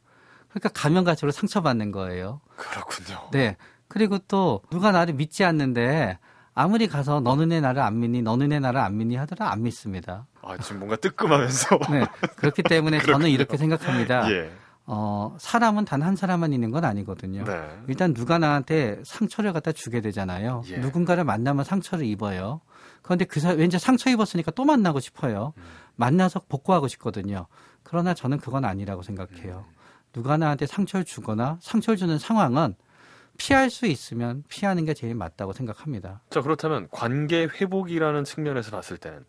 그러니까 0.50 0.70
가면 0.70 1.06
갈수록 1.06 1.32
상처받는 1.32 1.92
거예요. 1.92 2.42
그렇군요. 2.56 3.30
네. 3.32 3.58
그리고 3.98 4.20
또 4.27 4.62
누가 4.70 4.92
나를 4.92 5.16
믿지 5.16 5.44
않는데 5.44 6.20
아무리 6.54 6.88
가서 6.88 7.20
너는 7.20 7.50
내 7.50 7.60
나를 7.60 7.82
안 7.82 8.00
믿니, 8.00 8.22
너는 8.22 8.50
내 8.50 8.60
나를 8.60 8.80
안 8.80 8.96
믿니 8.96 9.16
하더라 9.16 9.51
안 9.51 9.63
믿습니다. 9.63 10.27
아, 10.44 10.56
지금 10.60 10.80
뭔가 10.80 10.96
뜨끔하면서. 10.98 11.80
네. 11.92 12.06
그렇기 12.36 12.62
때문에 12.62 13.00
저는 13.01 13.30
이렇게 13.30 13.58
생각합니다. 13.58 14.32
예. 14.32 14.51
어, 14.86 15.36
사람은 15.39 15.86
단 15.86 16.04
한 16.04 16.16
사람만 16.16 16.54
있는 16.54 16.70
건 16.72 16.86
아니거든요. 16.86 17.44
네. 17.44 17.70
일단 17.88 18.13
누가 18.13 18.38
나한테 18.38 19.01
상처를 19.04 19.51
갖다 19.51 19.72
주게 19.72 20.00
되잖아요. 20.00 20.62
예. 20.70 20.77
누군가를 20.77 21.24
만나면 21.24 21.66
상처를 21.66 22.06
입어요. 22.06 22.62
그런데 23.01 23.25
그 23.25 23.39
사, 23.39 23.50
왠지 23.50 23.80
상처 23.80 24.12
입었으니까 24.12 24.51
또 24.51 24.63
만나고 24.63 25.00
싶어요. 25.00 25.54
음. 25.58 25.63
만나서 25.96 26.42
복구하고 26.48 26.88
싶거든요. 26.88 27.48
그러나 27.82 28.13
저는 28.13 28.38
그건 28.38 28.63
아니라고 28.63 29.01
생각해요. 29.01 29.66
음. 29.68 29.74
누가 30.13 30.38
나한테 30.38 30.68
상처를 30.68 31.04
주거나 31.04 31.58
상처를 31.62 31.98
주는 31.98 32.18
상황은 32.20 32.75
피할 33.38 33.70
수 33.70 33.86
있으면 33.86 34.44
피하는 34.48 34.86
게 34.86 34.94
제일 34.94 35.15
맞다고 35.15 35.53
생각합니다. 35.53 36.22
자, 36.29 36.41
그렇다면 36.41 36.88
관계 36.91 37.44
회복이라는 37.44 38.24
측면에서 38.24 38.72
봤을 38.72 38.98
때는 38.98 39.25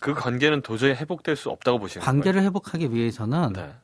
그 0.00 0.14
관계는 0.14 0.62
도저히 0.62 0.92
회복될 0.92 1.36
수 1.36 1.50
없다고 1.50 1.78
보시는 1.78 2.04
거예요? 2.04 2.12
관계를 2.12 2.42
회복하기 2.42 2.92
위해서는 2.92 3.52
네. 3.52 3.74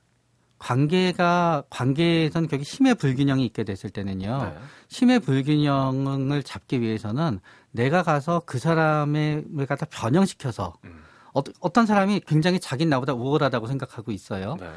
관계가 0.59 1.65
관계에선 1.69 2.49
격이 2.49 2.63
힘의 2.63 2.95
불균형이 2.95 3.45
있게 3.47 3.65
됐을 3.65 3.91
때는요. 3.91 4.43
네. 4.43 4.59
힘의 4.89 5.21
불균형을 5.21 6.43
잡기 6.43 6.81
위해서는 6.81 7.41
내가 7.73 8.03
가서 8.03 8.43
그 8.47 8.59
사람을 8.59 9.67
갖다 9.69 9.87
변형시켜서 9.91 10.75
음. 10.85 11.03
어, 11.35 11.43
어떤 11.61 11.85
사람이 11.85 12.21
굉장히 12.27 12.59
자기 12.59 12.87
나보다 12.87 13.13
우월하다고 13.13 13.67
생각하고 13.67 14.11
있어요. 14.11 14.57
네. 14.59 14.71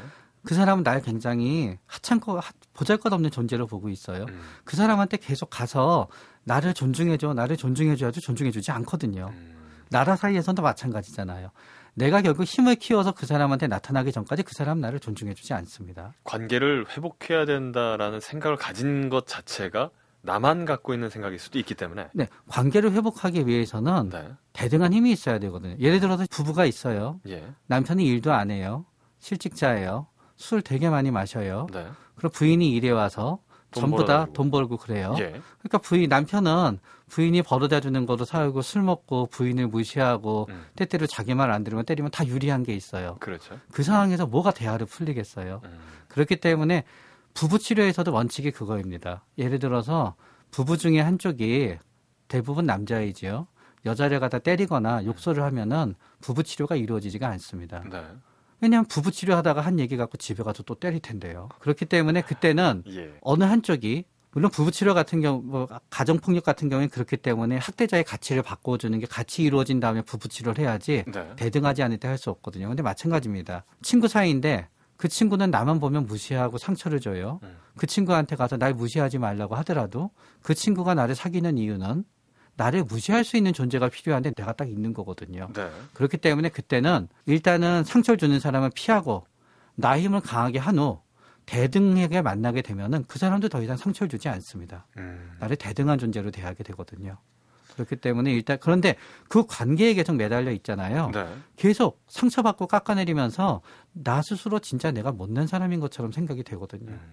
그 0.44 0.54
사람은 0.54 0.84
날 0.84 1.02
굉장히 1.02 1.78
하찮고 1.86 2.40
보잘것없는 2.74 3.30
존재로 3.30 3.66
보고 3.66 3.88
있어요. 3.88 4.24
음. 4.28 4.40
그 4.64 4.76
사람한테 4.76 5.18
계속 5.18 5.50
가서 5.50 6.08
나를 6.44 6.74
존중해줘, 6.74 7.34
나를 7.34 7.56
존중해줘야지 7.56 8.20
존중해주지 8.20 8.70
않거든요. 8.72 9.30
음. 9.32 9.56
나라 9.90 10.16
사이에서도 10.16 10.62
마찬가지잖아요. 10.62 11.50
내가 11.94 12.22
결국 12.22 12.44
힘을 12.44 12.76
키워서 12.76 13.12
그 13.12 13.26
사람한테 13.26 13.66
나타나기 13.66 14.12
전까지 14.12 14.44
그 14.44 14.54
사람 14.54 14.80
나를 14.80 15.00
존중해주지 15.00 15.52
않습니다. 15.54 16.14
관계를 16.24 16.86
회복해야 16.88 17.44
된다라는 17.44 18.20
생각을 18.20 18.56
가진 18.56 19.08
것 19.08 19.26
자체가 19.26 19.90
나만 20.22 20.64
갖고 20.64 20.94
있는 20.94 21.08
생각일 21.08 21.38
수도 21.38 21.58
있기 21.58 21.74
때문에. 21.74 22.08
네, 22.12 22.28
관계를 22.48 22.92
회복하기 22.92 23.46
위해서는 23.46 24.10
네. 24.10 24.32
대등한 24.52 24.92
힘이 24.92 25.12
있어야 25.12 25.38
되거든요. 25.38 25.76
예를 25.78 26.00
들어서 26.00 26.24
부부가 26.30 26.66
있어요. 26.66 27.20
예. 27.26 27.52
남편이 27.66 28.06
일도 28.06 28.32
안 28.32 28.50
해요. 28.50 28.84
실직자예요. 29.18 30.06
술 30.40 30.62
되게 30.62 30.88
많이 30.88 31.10
마셔요. 31.10 31.66
네. 31.72 31.86
그리고 32.16 32.30
부인이 32.32 32.70
일해 32.72 32.90
와서 32.90 33.38
전부 33.72 34.04
다 34.04 34.26
돈 34.32 34.50
벌고 34.50 34.78
그래요. 34.78 35.14
예. 35.20 35.40
그러니까 35.58 35.78
부인 35.78 36.08
남편은 36.08 36.78
부인이 37.08 37.42
벌어다 37.42 37.80
주는 37.80 38.04
거로 38.06 38.24
살고 38.24 38.62
술 38.62 38.82
먹고 38.82 39.26
부인을 39.26 39.68
무시하고 39.68 40.46
음. 40.48 40.64
때때로 40.76 41.06
자기 41.06 41.34
말 41.34 41.50
안 41.50 41.62
들으면 41.62 41.84
때리면 41.84 42.10
다 42.10 42.26
유리한 42.26 42.62
게 42.64 42.74
있어요. 42.74 43.16
그렇죠. 43.20 43.58
그 43.70 43.82
상황에서 43.82 44.26
뭐가 44.26 44.50
대화를 44.52 44.86
풀리겠어요. 44.86 45.60
음. 45.64 45.78
그렇기 46.08 46.36
때문에 46.36 46.84
부부 47.34 47.58
치료에서도 47.58 48.10
원칙이 48.12 48.50
그거입니다. 48.50 49.24
예를 49.38 49.58
들어서 49.60 50.14
부부 50.50 50.76
중에 50.78 51.00
한쪽이 51.00 51.76
대부분 52.28 52.66
남자이지요. 52.66 53.46
여자를 53.86 54.18
갖다 54.20 54.38
때리거나 54.40 55.04
욕설을 55.04 55.42
하면은 55.44 55.94
부부 56.20 56.42
치료가 56.42 56.74
이루어지지가 56.76 57.28
않습니다. 57.28 57.82
네. 57.88 58.02
왜냐하면 58.60 58.86
부부 58.86 59.10
치료하다가 59.10 59.60
한 59.60 59.78
얘기 59.78 59.96
갖고 59.96 60.16
집에 60.16 60.42
가서 60.42 60.62
또 60.62 60.74
때릴 60.74 61.00
텐데요. 61.00 61.48
그렇기 61.60 61.86
때문에 61.86 62.22
그때는 62.22 62.82
예. 62.90 63.12
어느 63.22 63.44
한쪽이 63.44 64.04
물론 64.32 64.50
부부 64.52 64.70
치료 64.70 64.94
같은 64.94 65.20
경우 65.20 65.42
뭐 65.44 65.66
가정 65.90 66.18
폭력 66.18 66.44
같은 66.44 66.68
경우에 66.68 66.86
그렇기 66.86 67.16
때문에 67.16 67.56
학대자의 67.56 68.04
가치를 68.04 68.42
바꿔 68.42 68.78
주는 68.78 68.96
게 69.00 69.06
같이 69.06 69.42
이루어진 69.42 69.80
다음에 69.80 70.02
부부 70.02 70.28
치료를 70.28 70.62
해야지 70.62 71.04
네. 71.12 71.32
대등하지 71.36 71.82
않을 71.82 71.96
때 71.98 72.06
할 72.06 72.16
수 72.16 72.30
없거든요. 72.30 72.68
근데 72.68 72.82
마찬가지입니다. 72.82 73.64
친구 73.82 74.06
사이인데 74.06 74.68
그 74.96 75.08
친구는 75.08 75.50
나만 75.50 75.80
보면 75.80 76.06
무시하고 76.06 76.58
상처를 76.58 77.00
줘요. 77.00 77.40
음. 77.42 77.56
그 77.76 77.86
친구한테 77.86 78.36
가서 78.36 78.56
날 78.58 78.74
무시하지 78.74 79.18
말라고 79.18 79.56
하더라도 79.56 80.10
그 80.42 80.54
친구가 80.54 80.94
나를 80.94 81.14
사귀는 81.14 81.56
이유는 81.58 82.04
나를 82.56 82.84
무시할 82.84 83.24
수 83.24 83.36
있는 83.36 83.52
존재가 83.52 83.88
필요한데 83.88 84.32
내가 84.32 84.52
딱 84.52 84.68
있는 84.68 84.92
거거든요. 84.92 85.48
네. 85.54 85.70
그렇기 85.94 86.18
때문에 86.18 86.48
그때는 86.50 87.08
일단은 87.26 87.84
상처를 87.84 88.18
주는 88.18 88.38
사람은 88.38 88.70
피하고 88.74 89.26
나 89.74 89.98
힘을 89.98 90.20
강하게 90.20 90.58
한 90.58 90.78
후 90.78 91.00
대등하게 91.46 92.22
만나게 92.22 92.62
되면은 92.62 93.04
그 93.08 93.18
사람도 93.18 93.48
더 93.48 93.60
이상 93.60 93.76
상처를 93.76 94.08
주지 94.08 94.28
않습니다. 94.28 94.86
음. 94.98 95.32
나를 95.40 95.56
대등한 95.56 95.98
존재로 95.98 96.30
대하게 96.30 96.62
되거든요. 96.62 97.18
그렇기 97.74 97.96
때문에 97.96 98.32
일단 98.32 98.58
그런데 98.60 98.94
그 99.28 99.46
관계에 99.46 99.94
계속 99.94 100.14
매달려 100.14 100.52
있잖아요. 100.52 101.10
네. 101.12 101.26
계속 101.56 102.02
상처받고 102.08 102.68
깎아내리면서 102.68 103.62
나 103.92 104.22
스스로 104.22 104.60
진짜 104.60 104.92
내가 104.92 105.10
못난 105.10 105.46
사람인 105.48 105.80
것처럼 105.80 106.12
생각이 106.12 106.44
되거든요. 106.44 106.92
음. 106.92 107.12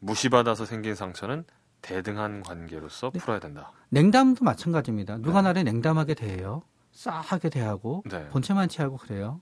무시받아서 0.00 0.64
생긴 0.64 0.94
상처는 0.94 1.44
대등한 1.84 2.42
관계로서 2.42 3.10
네. 3.10 3.18
풀어야 3.18 3.38
된다. 3.38 3.70
냉담도 3.90 4.42
마찬가지입니다. 4.42 5.18
누가 5.18 5.42
네. 5.42 5.48
나를 5.48 5.64
냉담하게 5.64 6.14
대해요. 6.14 6.62
싸하게 6.92 7.50
대하고 7.50 8.02
네. 8.10 8.26
본체만 8.30 8.68
취하고 8.70 8.96
그래요. 8.96 9.40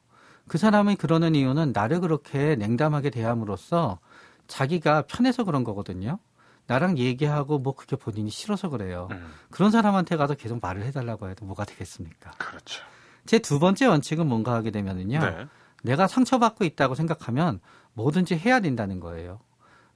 그 0.49 0.59
사람이 0.59 0.97
그러는 0.97 1.37
이유는 1.37 1.71
나를 1.73 2.01
그렇게 2.01 2.57
냉담하게 2.57 3.11
대함으로써 3.11 4.01
자기가 4.49 5.03
편해서 5.03 5.45
그런 5.45 5.63
거거든요. 5.63 6.19
나랑 6.67 6.99
얘기하고 6.99 7.59
뭐 7.59 7.75
그게 7.75 7.95
본인이 7.97 8.29
싫어서 8.31 8.69
그래요. 8.69 9.09
음. 9.13 9.33
그런 9.51 9.71
사람한테 9.71 10.17
가서 10.17 10.35
계속 10.35 10.59
말을 10.61 10.83
해달라고 10.83 11.29
해도 11.29 11.45
뭐가 11.45 11.65
되겠습니까? 11.65 12.33
그렇죠. 12.39 12.83
제 13.25 13.39
두 13.39 13.61
번째 13.61 13.87
원칙은 13.87 14.27
뭔가 14.27 14.55
하게 14.55 14.73
되면은요. 14.73 15.21
네. 15.21 15.47
내가 15.85 16.09
상처받고 16.09 16.65
있다고 16.65 16.97
생각하면 16.97 17.61
뭐든지 17.95 18.37
해야 18.37 18.59
된다는 18.59 18.99
거예요. 18.99 19.39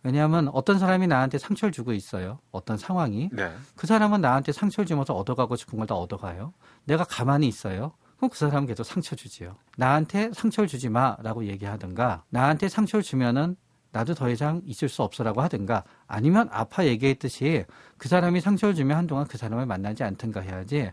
왜냐하면 0.06 0.48
어떤 0.52 0.78
사람이 0.78 1.08
나한테 1.08 1.36
상처를 1.36 1.72
주고 1.72 1.92
있어요. 1.92 2.38
어떤 2.52 2.76
상황이. 2.78 3.28
네. 3.32 3.50
그 3.74 3.88
사람은 3.88 4.20
나한테 4.20 4.52
상처를 4.52 4.86
주면서 4.86 5.14
얻어가고 5.14 5.56
싶은 5.56 5.78
걸 5.78 5.86
다 5.88 5.96
얻어가요. 5.96 6.52
내가 6.84 7.02
가만히 7.02 7.48
있어요. 7.48 7.92
그럼 8.16 8.30
그 8.30 8.38
사람은 8.38 8.66
계속 8.68 8.84
상처 8.84 9.16
주지요. 9.16 9.56
나한테 9.76 10.30
상처를 10.32 10.68
주지 10.68 10.88
마라고 10.88 11.44
얘기하든가 11.46 12.22
나한테 12.30 12.68
상처를 12.68 13.02
주면은 13.02 13.56
나도 13.90 14.14
더 14.14 14.30
이상 14.30 14.62
있을 14.64 14.88
수 14.88 15.02
없어라고 15.02 15.42
하든가 15.42 15.82
아니면 16.06 16.48
아파 16.52 16.84
얘기했듯이 16.86 17.64
그 17.98 18.08
사람이 18.08 18.40
상처를 18.40 18.74
주면 18.76 18.96
한동안 18.96 19.26
그 19.26 19.38
사람을 19.38 19.66
만나지 19.66 20.04
않든가 20.04 20.40
해야지 20.40 20.92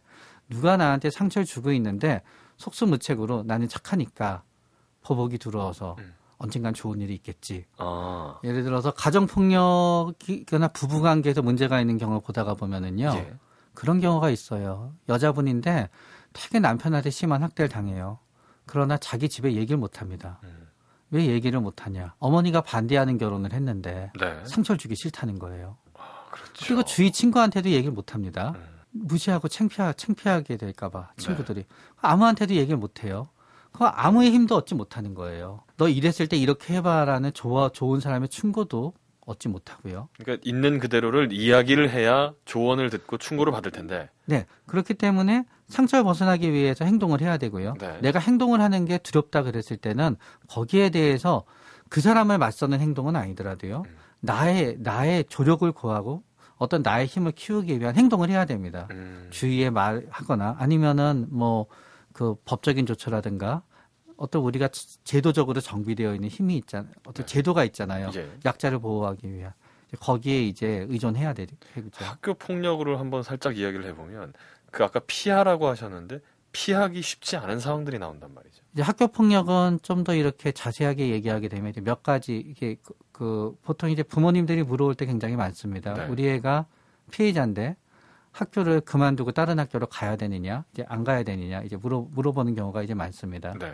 누가 0.49 0.75
나한테 0.77 1.11
상처를 1.11 1.45
주고 1.45 1.71
있는데 1.73 2.21
속수무책으로 2.57 3.43
나는 3.43 3.67
착하니까 3.67 4.43
포복이 5.03 5.37
들어와서 5.37 5.97
음. 5.99 6.13
언젠간 6.43 6.73
좋은 6.73 6.99
일이 6.99 7.13
있겠지. 7.15 7.65
아. 7.77 8.39
예를 8.43 8.63
들어서 8.63 8.91
가정 8.91 9.27
폭력이나 9.27 10.67
부부관계에서 10.73 11.41
문제가 11.41 11.79
있는 11.79 11.97
경우를 11.97 12.21
보다가 12.21 12.55
보면은요. 12.55 13.11
예. 13.15 13.33
그런 13.73 14.01
경우가 14.01 14.29
있어요. 14.29 14.93
여자분인데 15.07 15.89
되게 16.33 16.59
남편한테 16.59 17.09
심한 17.09 17.43
학대를 17.43 17.69
당해요. 17.69 18.19
그러나 18.65 18.97
자기 18.97 19.29
집에 19.29 19.53
얘기를 19.53 19.77
못 19.77 20.01
합니다. 20.01 20.39
음. 20.43 20.67
왜 21.11 21.27
얘기를 21.27 21.59
못 21.59 21.85
하냐? 21.85 22.13
어머니가 22.19 22.61
반대하는 22.61 23.17
결혼을 23.17 23.53
했는데 23.53 24.11
네. 24.19 24.43
상처를 24.45 24.77
주기 24.77 24.95
싫다는 24.95 25.39
거예요. 25.39 25.77
아, 25.93 26.25
그렇죠. 26.31 26.65
그리고 26.65 26.83
주위 26.83 27.11
친구한테도 27.11 27.69
얘기를 27.69 27.93
못 27.93 28.13
합니다. 28.13 28.53
음. 28.55 28.73
무시하고 28.91 29.47
창피하, 29.47 29.93
창피하게 29.93 30.57
될까봐 30.57 31.13
친구들이 31.17 31.61
네. 31.61 31.67
아무한테도 32.01 32.55
얘기를 32.55 32.77
못 32.77 33.03
해요. 33.03 33.29
그 33.73 33.85
아무의 33.85 34.31
힘도 34.31 34.55
얻지 34.55 34.75
못하는 34.75 35.13
거예요. 35.13 35.61
너 35.77 35.89
이랬을 35.89 36.27
때 36.29 36.37
이렇게 36.37 36.75
해봐라는 36.75 37.33
좋아 37.33 37.69
좋은 37.69 37.99
사람의 37.99 38.29
충고도 38.29 38.93
얻지 39.25 39.47
못하고요. 39.49 40.09
그러니까 40.17 40.41
있는 40.47 40.79
그대로를 40.79 41.31
이야기를 41.31 41.89
해야 41.89 42.33
조언을 42.45 42.89
듣고 42.89 43.17
충고를 43.17 43.51
받을 43.51 43.71
텐데. 43.71 44.09
네. 44.25 44.45
그렇기 44.67 44.93
때문에 44.93 45.45
상처를 45.69 46.03
벗어나기 46.03 46.51
위해서 46.51 46.85
행동을 46.85 47.21
해야 47.21 47.37
되고요. 47.37 47.75
네. 47.79 47.99
내가 48.01 48.19
행동을 48.19 48.61
하는 48.61 48.85
게 48.85 48.97
두렵다 48.97 49.43
그랬을 49.43 49.77
때는 49.77 50.17
거기에 50.47 50.89
대해서 50.89 51.45
그 51.89 52.01
사람을 52.01 52.37
맞서는 52.37 52.79
행동은 52.79 53.15
아니더라도요. 53.15 53.83
음. 53.87 53.95
나의 54.19 54.77
나의 54.79 55.25
조력을 55.29 55.69
구하고 55.71 56.23
어떤 56.57 56.81
나의 56.81 57.07
힘을 57.07 57.31
키우기 57.31 57.79
위한 57.79 57.95
행동을 57.95 58.29
해야 58.29 58.45
됩니다. 58.45 58.87
음. 58.91 59.27
주위에 59.31 59.69
말하거나 59.69 60.57
아니면은 60.59 61.27
뭐 61.29 61.65
그 62.13 62.35
법적인 62.45 62.85
조처라든가 62.85 63.63
어떤 64.15 64.43
우리가 64.43 64.69
제도적으로 65.03 65.59
정비되어 65.59 66.13
있는 66.15 66.29
힘이 66.29 66.57
있잖아요. 66.57 66.93
어떤 67.05 67.25
네. 67.25 67.33
제도가 67.33 67.63
있잖아요. 67.65 68.11
예. 68.15 68.29
약자를 68.45 68.79
보호하기 68.79 69.31
위한. 69.33 69.53
거기에 69.99 70.43
이제 70.43 70.85
의존해야 70.89 71.33
되죠. 71.33 71.55
학교 71.93 72.33
폭력으로 72.33 72.97
한번 72.97 73.21
살짝 73.21 73.57
이야기를 73.57 73.85
해보면 73.85 74.33
그 74.71 74.83
아까 74.83 74.99
피하라고 75.05 75.67
하셨는데 75.67 76.19
피하기 76.51 77.01
쉽지 77.01 77.35
않은 77.37 77.59
상황들이 77.59 77.99
나온단 77.99 78.33
말이죠. 78.33 78.63
이제 78.73 78.81
학교 78.81 79.07
폭력은 79.07 79.79
좀 79.81 80.03
더 80.03 80.13
이렇게 80.15 80.51
자세하게 80.51 81.09
얘기하게 81.09 81.47
되면 81.47 81.69
이제 81.69 81.81
몇 81.81 82.01
가지 82.03 82.37
이게 82.37 82.77
그, 82.83 82.93
그 83.11 83.55
보통 83.63 83.89
이제 83.89 84.03
부모님들이 84.03 84.63
물어올 84.63 84.95
때 84.95 85.05
굉장히 85.05 85.35
많습니다. 85.35 85.93
네. 85.93 86.05
우리 86.07 86.27
애가 86.27 86.65
피해자인데 87.11 87.75
학교를 88.33 88.81
그만두고 88.81 89.31
다른 89.31 89.59
학교로 89.59 89.87
가야 89.87 90.17
되느냐, 90.17 90.65
이제 90.73 90.83
안 90.89 91.03
가야 91.03 91.23
되느냐, 91.23 91.61
이제 91.61 91.77
물어 91.77 92.07
물어보는 92.11 92.55
경우가 92.55 92.83
이제 92.83 92.93
많습니다. 92.93 93.53
네. 93.59 93.73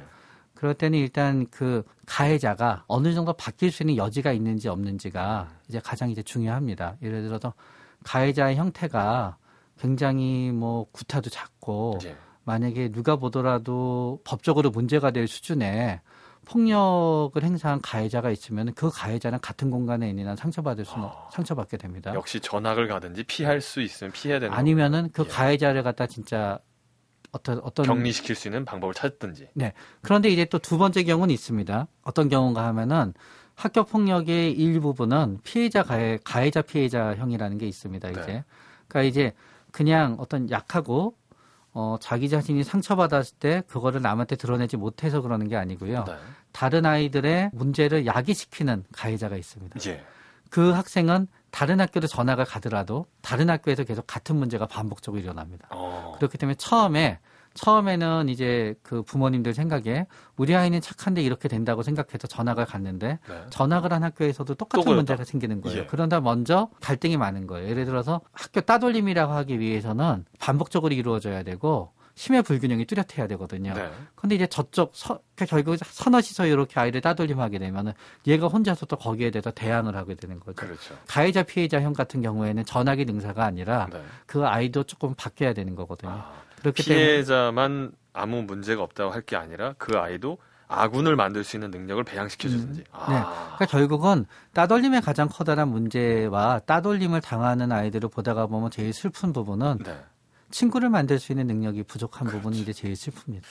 그럴 0.53 0.73
때는 0.73 0.99
일단 0.99 1.47
그 1.49 1.83
가해자가 2.05 2.83
어느 2.87 3.13
정도 3.13 3.31
바뀔 3.31 3.71
수 3.71 3.83
있는 3.83 3.95
여지가 3.95 4.33
있는지 4.33 4.67
없는지가 4.67 5.47
이제 5.69 5.79
가장 5.79 6.11
이제 6.11 6.21
중요합니다. 6.21 6.97
예를 7.01 7.23
들어서 7.23 7.53
가해자의 8.03 8.57
형태가 8.57 9.37
굉장히 9.79 10.51
뭐 10.51 10.85
구타도 10.91 11.29
작고 11.29 11.99
네. 12.03 12.15
만약에 12.43 12.91
누가 12.91 13.15
보더라도 13.15 14.19
법적으로 14.25 14.69
문제가 14.69 15.11
될 15.11 15.27
수준의 15.27 16.01
폭력을 16.49 17.41
행사한 17.41 17.81
가해자가 17.81 18.31
있으면 18.31 18.73
그 18.73 18.89
가해자는 18.89 19.39
같은 19.39 19.69
공간에 19.69 20.09
있는 20.09 20.27
한 20.27 20.35
상처받을 20.35 20.83
수는 20.85 21.05
어, 21.05 21.29
상처받게 21.31 21.77
됩니다. 21.77 22.13
역시 22.15 22.39
전학을 22.39 22.87
가든지 22.87 23.23
피할 23.23 23.61
수 23.61 23.81
있으면 23.81 24.11
피해야 24.11 24.39
되는 24.39 24.55
아니면은 24.55 25.09
그 25.13 25.23
예. 25.23 25.27
가해자를 25.27 25.83
갖다 25.83 26.07
진짜 26.07 26.59
어떤 27.31 27.59
어떤 27.59 27.85
격리시킬 27.85 28.35
수 28.35 28.47
있는 28.47 28.65
방법을 28.65 28.93
찾든지. 28.95 29.49
네. 29.53 29.73
그런데 30.01 30.29
이제 30.29 30.45
또 30.45 30.57
두 30.57 30.77
번째 30.77 31.03
경우는 31.03 31.31
있습니다. 31.33 31.87
어떤 32.01 32.29
경우가 32.29 32.65
하면은 32.67 33.13
학교 33.53 33.83
폭력의 33.83 34.53
일부분은 34.53 35.39
피해자 35.43 35.83
가해 35.83 36.17
가해자 36.23 36.61
피해자형이라는 36.63 37.57
게 37.59 37.67
있습니다. 37.67 38.09
이제 38.09 38.21
네. 38.21 38.43
그러니까 38.87 39.03
이제 39.09 39.33
그냥 39.71 40.15
어떤 40.19 40.49
약하고 40.49 41.15
어, 41.79 41.97
자기 42.01 42.27
자신이 42.27 42.65
상처받았을 42.65 43.37
때 43.37 43.63
그거를 43.67 44.01
남한테 44.01 44.35
드러내지 44.35 44.75
못해서 44.75 45.21
그러는 45.21 45.47
게 45.47 45.55
아니고요. 45.55 46.03
네. 46.03 46.13
다른 46.51 46.85
아이들의 46.85 47.51
문제를 47.53 48.05
야기시키는 48.05 48.83
가해자가 48.91 49.37
있습니다. 49.37 49.79
예. 49.87 50.03
그 50.49 50.71
학생은 50.71 51.27
다른 51.51 51.79
학교로 51.79 52.07
전학을 52.07 52.43
가더라도 52.43 53.05
다른 53.21 53.49
학교에서 53.49 53.85
계속 53.85 54.05
같은 54.07 54.35
문제가 54.35 54.65
반복적으로 54.67 55.21
일어납니다. 55.21 55.69
어. 55.71 56.15
그렇기 56.17 56.37
때문에 56.37 56.55
처음에 56.55 57.19
처음에는 57.59 58.29
이제 58.29 58.73
그 58.83 59.03
부모님들 59.03 59.53
생각에 59.53 60.07
우리 60.37 60.55
아이는 60.55 60.79
착한데 60.79 61.21
이렇게 61.21 61.49
된다고 61.49 61.83
생각해서 61.83 62.25
전학을 62.25 62.65
갔는데 62.65 63.19
네. 63.27 63.41
전학을 63.49 63.91
한 63.91 64.03
학교에서도 64.03 64.55
똑같은 64.55 64.95
문제가 64.95 65.25
생기는 65.25 65.59
거예요. 65.59 65.81
예. 65.81 65.85
그런다 65.85 66.21
먼저 66.21 66.69
갈등이 66.81 67.17
많은 67.17 67.47
거예요. 67.47 67.67
예를 67.67 67.83
들어서 67.83 68.21
학교 68.31 68.61
따돌림이라고 68.61 69.33
하기 69.33 69.59
위해서는 69.59 70.23
반복적으로 70.39 70.93
이루어져야 70.93 71.43
되고 71.43 71.91
힘의 72.15 72.43
불균형이 72.43 72.85
뚜렷해야 72.85 73.27
되거든요. 73.27 73.73
네. 73.73 73.91
근데 74.15 74.35
이제 74.35 74.47
저쪽 74.47 74.91
서, 74.93 75.19
그러니까 75.35 75.45
결국 75.55 75.77
서너 75.81 76.21
시서 76.21 76.45
이렇게 76.45 76.79
아이를 76.79 77.01
따돌림하게 77.01 77.59
되면은 77.59 77.93
얘가 78.27 78.47
혼자서 78.47 78.85
또 78.85 78.95
거기에 78.95 79.31
대해서 79.31 79.51
대항을 79.51 79.95
하게 79.95 80.15
되는 80.15 80.39
거죠. 80.39 80.55
그렇죠. 80.55 80.97
가해자 81.07 81.43
피해자형 81.43 81.93
같은 81.93 82.21
경우에는 82.21 82.65
전학이 82.65 83.05
능사가 83.05 83.45
아니라 83.45 83.87
네. 83.91 84.01
그 84.25 84.45
아이도 84.45 84.83
조금 84.83 85.13
바뀌어야 85.15 85.53
되는 85.53 85.75
거거든요. 85.75 86.11
아, 86.11 86.33
그렇기 86.59 86.83
때문에 86.83 87.05
피해자만 87.05 87.91
아무 88.13 88.41
문제가 88.43 88.83
없다고 88.83 89.11
할 89.11 89.21
게 89.21 89.35
아니라 89.35 89.73
그 89.77 89.97
아이도 89.97 90.37
아군을 90.67 91.15
만들 91.15 91.43
수 91.43 91.55
있는 91.55 91.71
능력을 91.71 92.03
배양시켜주든지. 92.03 92.79
네. 92.79 92.85
아, 92.91 93.55
그러니까 93.55 93.65
결국은 93.65 94.25
따돌림의 94.53 95.01
가장 95.01 95.27
커다란 95.27 95.69
문제와 95.69 96.59
따돌림을 96.59 97.21
당하는 97.21 97.71
아이들을 97.71 98.09
보다가 98.09 98.45
보면 98.47 98.69
제일 98.69 98.93
슬픈 98.93 99.33
부분은 99.33 99.79
네. 99.83 99.97
친구를 100.51 100.89
만들 100.89 101.19
수 101.19 101.31
있는 101.31 101.45
능력이 101.47 101.83
부족한 101.83 102.27
부분이 102.27 102.59
이제 102.59 102.73
제일 102.73 102.93
슬픕니다. 102.93 103.41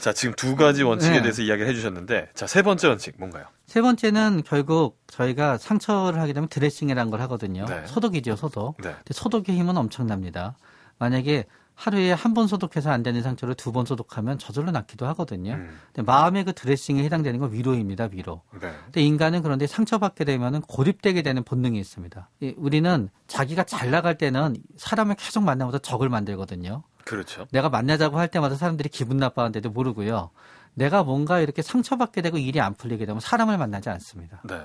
자, 0.00 0.12
지금 0.12 0.34
두 0.36 0.54
가지 0.54 0.84
원칙에 0.84 1.16
네. 1.16 1.22
대해서 1.22 1.42
이야기를 1.42 1.68
해주셨는데, 1.68 2.30
자, 2.34 2.46
세 2.46 2.62
번째 2.62 2.88
원칙 2.88 3.14
뭔가요? 3.18 3.44
세 3.66 3.80
번째는 3.82 4.42
결국 4.46 5.00
저희가 5.08 5.58
상처를 5.58 6.20
하게 6.20 6.32
되면 6.32 6.48
드레싱이라는 6.48 7.10
걸 7.10 7.20
하거든요. 7.22 7.66
네. 7.66 7.84
소독이죠, 7.86 8.36
소독. 8.36 8.76
네. 8.78 8.90
근데 8.90 9.12
소독의 9.14 9.56
힘은 9.56 9.76
엄청납니다. 9.76 10.56
만약에 10.98 11.44
하루에 11.74 12.12
한 12.12 12.34
번 12.34 12.46
소독해서 12.46 12.90
안 12.90 13.02
되는 13.02 13.22
상처를 13.22 13.54
두 13.54 13.72
번 13.72 13.84
소독하면 13.86 14.38
저절로 14.38 14.70
낫기도 14.70 15.06
하거든요. 15.08 15.54
음, 15.54 15.78
근데 15.92 16.02
마음의 16.06 16.44
그 16.44 16.52
드레싱에 16.52 17.02
해당되는 17.04 17.40
건 17.40 17.52
위로입니다, 17.52 18.08
위로. 18.12 18.42
네. 18.60 18.72
근데 18.84 19.02
인간은 19.02 19.42
그런데 19.42 19.66
상처받게 19.66 20.24
되면은 20.24 20.60
고립되게 20.62 21.22
되는 21.22 21.42
본능이 21.42 21.78
있습니다. 21.80 22.30
이 22.40 22.54
우리는 22.56 23.08
자기가 23.26 23.64
잘 23.64 23.90
나갈 23.90 24.16
때는 24.16 24.56
사람을 24.76 25.16
계속 25.16 25.42
만나면서 25.42 25.78
적을 25.78 26.08
만들거든요. 26.08 26.84
그렇죠. 27.04 27.46
내가 27.50 27.68
만나자고 27.68 28.18
할 28.18 28.28
때마다 28.28 28.54
사람들이 28.54 28.88
기분 28.88 29.16
나빠하는데도 29.16 29.70
모르고요. 29.70 30.30
내가 30.74 31.02
뭔가 31.04 31.40
이렇게 31.40 31.60
상처받게 31.62 32.22
되고 32.22 32.38
일이 32.38 32.60
안 32.60 32.74
풀리게 32.74 33.04
되면 33.06 33.20
사람을 33.20 33.58
만나지 33.58 33.90
않습니다. 33.90 34.40
네. 34.44 34.60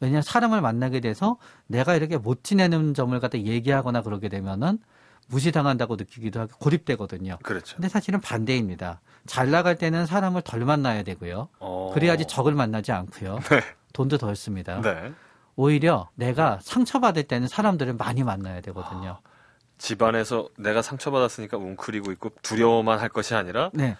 왜냐하면 0.00 0.22
사람을 0.22 0.60
만나게 0.60 1.00
돼서 1.00 1.38
내가 1.66 1.94
이렇게 1.94 2.18
못 2.18 2.44
지내는 2.44 2.92
점을 2.94 3.18
갖다 3.18 3.38
얘기하거나 3.38 4.02
그러게 4.02 4.28
되면은 4.28 4.78
무시당한다고 5.26 5.96
느끼기도 5.96 6.40
하고 6.40 6.52
고립되거든요. 6.58 7.38
그렇죠. 7.42 7.76
근데 7.76 7.88
사실은 7.88 8.20
반대입니다. 8.20 9.00
잘 9.26 9.50
나갈 9.50 9.76
때는 9.76 10.06
사람을 10.06 10.42
덜 10.42 10.64
만나야 10.64 11.02
되고요. 11.02 11.48
어, 11.58 11.90
그래야지 11.94 12.26
적을 12.26 12.54
만나지 12.54 12.92
않고요. 12.92 13.40
네. 13.50 13.60
돈도 13.92 14.18
덜 14.18 14.36
씁니다. 14.36 14.80
네. 14.80 15.12
오히려 15.56 16.10
내가 16.14 16.58
상처받을 16.62 17.24
때는 17.24 17.48
사람들을 17.48 17.94
많이 17.94 18.22
만나야 18.22 18.60
되거든요. 18.60 19.18
집안에서 19.78 20.48
내가 20.58 20.82
상처받았으니까 20.82 21.56
웅크리고 21.56 22.12
있고 22.12 22.30
두려워만 22.42 22.98
할 22.98 23.08
것이 23.08 23.34
아니라 23.34 23.70
네. 23.72 23.96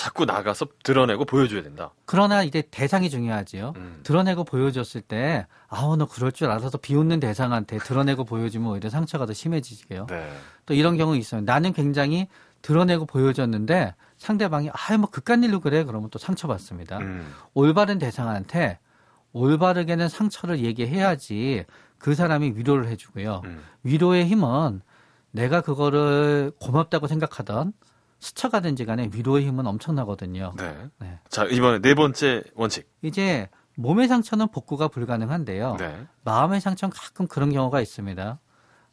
자꾸 0.00 0.24
나가서 0.24 0.66
드러내고 0.82 1.26
보여줘야 1.26 1.62
된다. 1.62 1.92
그러나 2.06 2.42
이제 2.42 2.62
대상이 2.70 3.10
중요하지요. 3.10 3.74
음. 3.76 4.00
드러내고 4.02 4.44
보여줬을 4.44 5.02
때, 5.02 5.46
아우, 5.68 5.94
너 5.96 6.06
그럴 6.06 6.32
줄 6.32 6.50
알아서 6.50 6.78
비웃는 6.78 7.20
대상한테 7.20 7.76
드러내고 7.76 8.24
보여주면 8.24 8.70
오히려 8.70 8.88
상처가 8.88 9.26
더 9.26 9.34
심해지게요. 9.34 10.06
네. 10.06 10.32
또 10.64 10.72
이런 10.72 10.96
경우 10.96 11.18
있어요. 11.18 11.42
나는 11.42 11.74
굉장히 11.74 12.28
드러내고 12.62 13.04
보여줬는데 13.04 13.94
상대방이, 14.16 14.70
아유, 14.72 14.96
뭐 14.96 15.10
그깟 15.10 15.44
일로 15.44 15.60
그래? 15.60 15.84
그러면 15.84 16.08
또 16.08 16.18
상처받습니다. 16.18 16.96
음. 17.00 17.30
올바른 17.52 17.98
대상한테 17.98 18.78
올바르게는 19.34 20.08
상처를 20.08 20.60
얘기해야지 20.60 21.66
그 21.98 22.14
사람이 22.14 22.52
위로를 22.56 22.88
해주고요. 22.88 23.42
음. 23.44 23.62
위로의 23.82 24.24
힘은 24.24 24.80
내가 25.30 25.60
그거를 25.60 26.52
고맙다고 26.58 27.06
생각하던 27.06 27.74
스쳐가든지 28.20 28.84
간에 28.84 29.08
위로의 29.12 29.46
힘은 29.46 29.66
엄청나거든요. 29.66 30.52
네. 30.56 30.88
네. 30.98 31.18
자, 31.28 31.44
이번에 31.44 31.80
네 31.80 31.94
번째 31.94 32.44
원칙. 32.54 32.88
이제 33.02 33.48
몸의 33.76 34.08
상처는 34.08 34.48
복구가 34.48 34.88
불가능한데요. 34.88 35.76
네. 35.78 36.06
마음의 36.24 36.60
상처는 36.60 36.92
가끔 36.94 37.26
그런 37.26 37.50
경우가 37.50 37.80
있습니다. 37.80 38.38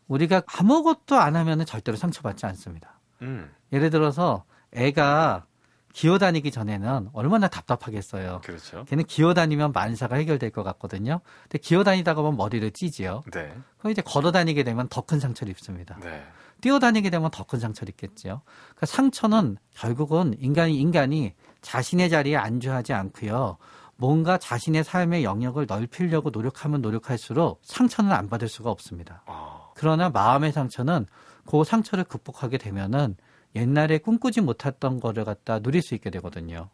우리가 0.08 0.42
아무것도 0.48 1.18
안 1.18 1.36
하면 1.36 1.66
절대로 1.66 1.98
상처받지 1.98 2.46
않습니다. 2.46 3.00
음. 3.22 3.52
예를 3.74 3.90
들어서 3.90 4.46
애가 4.72 5.46
기어다니기 5.94 6.52
전에는 6.52 7.10
얼마나 7.12 7.48
답답하겠어요. 7.48 8.42
그렇죠. 8.44 8.86
걔는 8.86 9.04
기어다니면 9.06 9.72
만사가 9.72 10.16
해결될 10.18 10.52
것 10.52 10.63
같거든요. 10.63 11.22
근데 11.44 11.58
기어다니다가 11.58 12.22
보면 12.22 12.38
머리를 12.38 12.70
찌지요. 12.72 13.24
네. 13.34 13.52
그럼 13.80 13.92
이제 13.92 14.02
걸어다니게 14.04 14.63
되면 14.63 14.88
더 14.90 15.02
큰 15.02 15.20
상처를 15.20 15.50
입습니다. 15.52 15.98
네. 16.02 16.24
뛰어다니게 16.62 17.10
되면 17.10 17.30
더 17.32 17.43
큰 17.43 17.60
상처를 17.60 17.89
입겠죠. 17.91 18.41
그러니까 18.76 18.86
상처는 18.86 19.58
결국은 19.76 20.36
인간이 20.39 20.78
인간이 20.80 21.34
자신의 21.62 22.10
자리에 22.10 22.36
안주하지 22.36 22.93
않고요. 22.93 23.58
뭔가 23.96 24.38
자신의 24.38 24.84
삶의 24.84 25.24
영역을 25.24 25.65
넓히려고 25.67 26.30
노력하면 26.30 26.82
노력할수록 26.82 27.62
상처는 27.63 28.12
안 28.12 28.30
받을 28.30 28.48
수가 28.48 28.70
없습니다. 28.70 29.24
아, 29.26 29.70
그러나 29.76 30.10
마음의 30.10 30.52
상처는 30.52 31.06
그 31.46 31.63
상처를 31.63 32.04
극복하게 32.04 32.58
되면은 32.58 33.15
옛날에 33.56 33.98
꿈꾸지 33.98 34.41
못했던 34.41 35.00
거를 35.00 35.26
갖다 35.26 35.60
누릴 35.60 35.82
수 35.82 35.96
있게 35.96 36.10
되거든요. 36.12 36.70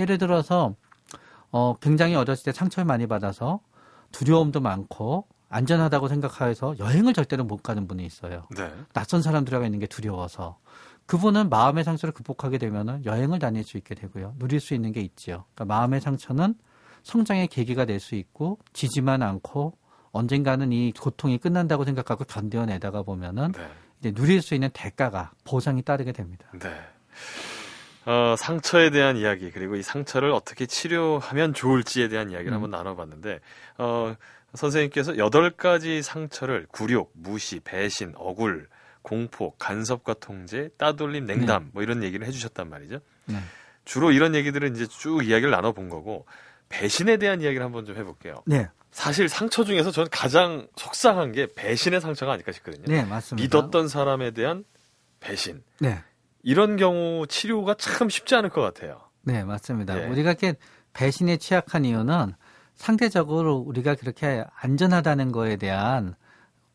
예를 0.00 0.18
들어서 0.18 0.74
어 1.52 1.76
굉장히 1.80 2.14
어렸을 2.16 2.44
때 2.44 2.52
상처를 2.52 2.86
많이 2.86 3.06
받아서 3.06 3.60
두려움도 4.10 4.60
많고 4.60 5.28
안전하다고 5.54 6.08
생각해서 6.08 6.74
여행을 6.80 7.14
절대로 7.14 7.44
못 7.44 7.62
가는 7.62 7.86
분이 7.86 8.04
있어요. 8.04 8.48
네. 8.56 8.72
낯선 8.92 9.22
사람들하고 9.22 9.64
있는 9.64 9.78
게 9.78 9.86
두려워서 9.86 10.58
그분은 11.06 11.48
마음의 11.48 11.84
상처를 11.84 12.12
극복하게 12.12 12.58
되면은 12.58 13.04
여행을 13.04 13.38
다닐 13.38 13.62
수 13.62 13.76
있게 13.76 13.94
되고요. 13.94 14.34
누릴 14.38 14.58
수 14.58 14.74
있는 14.74 14.90
게 14.90 15.00
있지요. 15.00 15.44
그러니까 15.54 15.74
마음의 15.76 16.00
상처는 16.00 16.54
성장의 17.04 17.48
계기가 17.48 17.84
될 17.84 18.00
수 18.00 18.16
있고 18.16 18.58
지지만 18.72 19.22
않고 19.22 19.76
언젠가는 20.10 20.72
이 20.72 20.92
고통이 20.92 21.38
끝난다고 21.38 21.84
생각하고 21.84 22.24
견뎌내다가 22.24 23.02
보면은 23.02 23.52
네. 23.52 23.68
이제 24.00 24.12
누릴 24.12 24.42
수 24.42 24.54
있는 24.54 24.70
대가가 24.72 25.30
보상이 25.44 25.82
따르게 25.82 26.10
됩니다. 26.12 26.46
네. 26.58 26.70
어, 28.06 28.34
상처에 28.36 28.90
대한 28.90 29.16
이야기 29.16 29.50
그리고 29.50 29.76
이 29.76 29.82
상처를 29.82 30.30
어떻게 30.32 30.66
치료하면 30.66 31.54
좋을지에 31.54 32.08
대한 32.08 32.30
이야기를 32.30 32.52
음. 32.52 32.54
한번 32.54 32.70
나눠봤는데 32.70 33.40
어, 33.78 34.14
선생님께서 34.54 35.18
여덟 35.18 35.50
가지 35.50 36.02
상처를 36.02 36.66
굴욕, 36.70 37.12
무시, 37.14 37.60
배신, 37.60 38.12
억울, 38.16 38.68
공포, 39.02 39.54
간섭과 39.56 40.14
통제, 40.14 40.70
따돌림, 40.78 41.26
냉담 41.26 41.70
뭐 41.72 41.82
이런 41.82 42.02
얘기를 42.02 42.26
해주셨단 42.26 42.70
말이죠. 42.70 43.00
네. 43.26 43.36
주로 43.84 44.12
이런 44.12 44.34
얘기들은 44.34 44.74
이제 44.74 44.86
쭉 44.86 45.22
이야기를 45.26 45.50
나눠본 45.50 45.88
거고 45.90 46.26
배신에 46.68 47.18
대한 47.18 47.42
이야기를 47.42 47.64
한번 47.64 47.84
좀 47.84 47.96
해볼게요. 47.96 48.42
네, 48.46 48.68
사실 48.90 49.28
상처 49.28 49.64
중에서 49.64 49.90
저는 49.90 50.08
가장 50.10 50.66
속상한 50.76 51.32
게 51.32 51.46
배신의 51.54 52.00
상처가 52.00 52.32
아닐까 52.32 52.52
싶거든요. 52.52 52.84
네, 52.86 53.04
맞습니다. 53.04 53.58
믿었던 53.58 53.88
사람에 53.88 54.30
대한 54.30 54.64
배신. 55.20 55.62
네, 55.80 56.02
이런 56.42 56.76
경우 56.76 57.26
치료가 57.26 57.74
참 57.74 58.08
쉽지 58.08 58.34
않을 58.36 58.50
것 58.50 58.62
같아요. 58.62 59.02
네, 59.22 59.44
맞습니다. 59.44 60.02
예. 60.02 60.06
우리가 60.06 60.30
이렇게 60.30 60.54
배신에 60.92 61.36
취약한 61.36 61.84
이유는 61.84 62.32
상대적으로 62.74 63.56
우리가 63.56 63.94
그렇게 63.94 64.44
안전하다는 64.60 65.32
거에 65.32 65.56
대한 65.56 66.14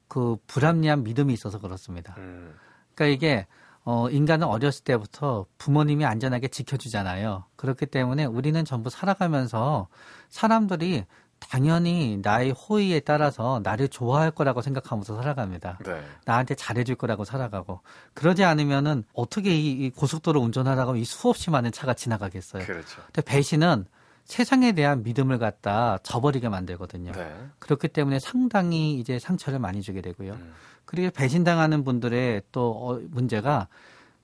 그 0.07 0.37
불합리한 0.47 1.03
믿음이 1.03 1.33
있어서 1.33 1.59
그렇습니다. 1.59 2.15
음, 2.17 2.55
그러니까 2.95 3.15
이게 3.15 3.47
어 3.83 4.09
인간은 4.09 4.45
어렸을 4.45 4.83
때부터 4.83 5.45
부모님이 5.57 6.05
안전하게 6.05 6.49
지켜주잖아요. 6.49 7.45
그렇기 7.55 7.85
때문에 7.85 8.25
우리는 8.25 8.63
전부 8.65 8.89
살아가면서 8.89 9.87
사람들이 10.29 11.05
당연히 11.39 12.19
나의 12.21 12.51
호의에 12.51 12.99
따라서 12.99 13.61
나를 13.63 13.87
좋아할 13.87 14.31
거라고 14.31 14.61
생각하면서 14.61 15.15
살아갑니다. 15.15 15.79
네. 15.85 16.03
나한테 16.25 16.55
잘해줄 16.55 16.95
거라고 16.95 17.23
살아가고 17.23 17.81
그러지 18.13 18.43
않으면은 18.43 19.05
어떻게 19.13 19.55
이, 19.55 19.71
이 19.71 19.89
고속도로 19.89 20.41
운전하다가 20.41 20.97
이 20.97 21.05
수없이 21.05 21.49
많은 21.49 21.71
차가 21.71 21.93
지나가겠어요. 21.93 22.65
그렇죠. 22.65 23.01
근데 23.05 23.21
배신은 23.21 23.85
세상에 24.29 24.73
대한 24.73 25.01
믿음을 25.01 25.39
갖다 25.39 25.97
저버리게 26.03 26.49
만들거든요. 26.49 27.13
네. 27.13 27.35
그렇기 27.57 27.87
때문에 27.87 28.19
상당히 28.19 28.99
이제 28.99 29.17
상처를 29.17 29.57
많이 29.57 29.81
주게 29.81 30.01
되고요. 30.01 30.33
음, 30.33 30.53
그리고 30.85 31.09
배신당하는 31.09 31.83
분들의 31.83 32.43
또 32.51 32.69
어, 32.71 33.01
문제가 33.09 33.67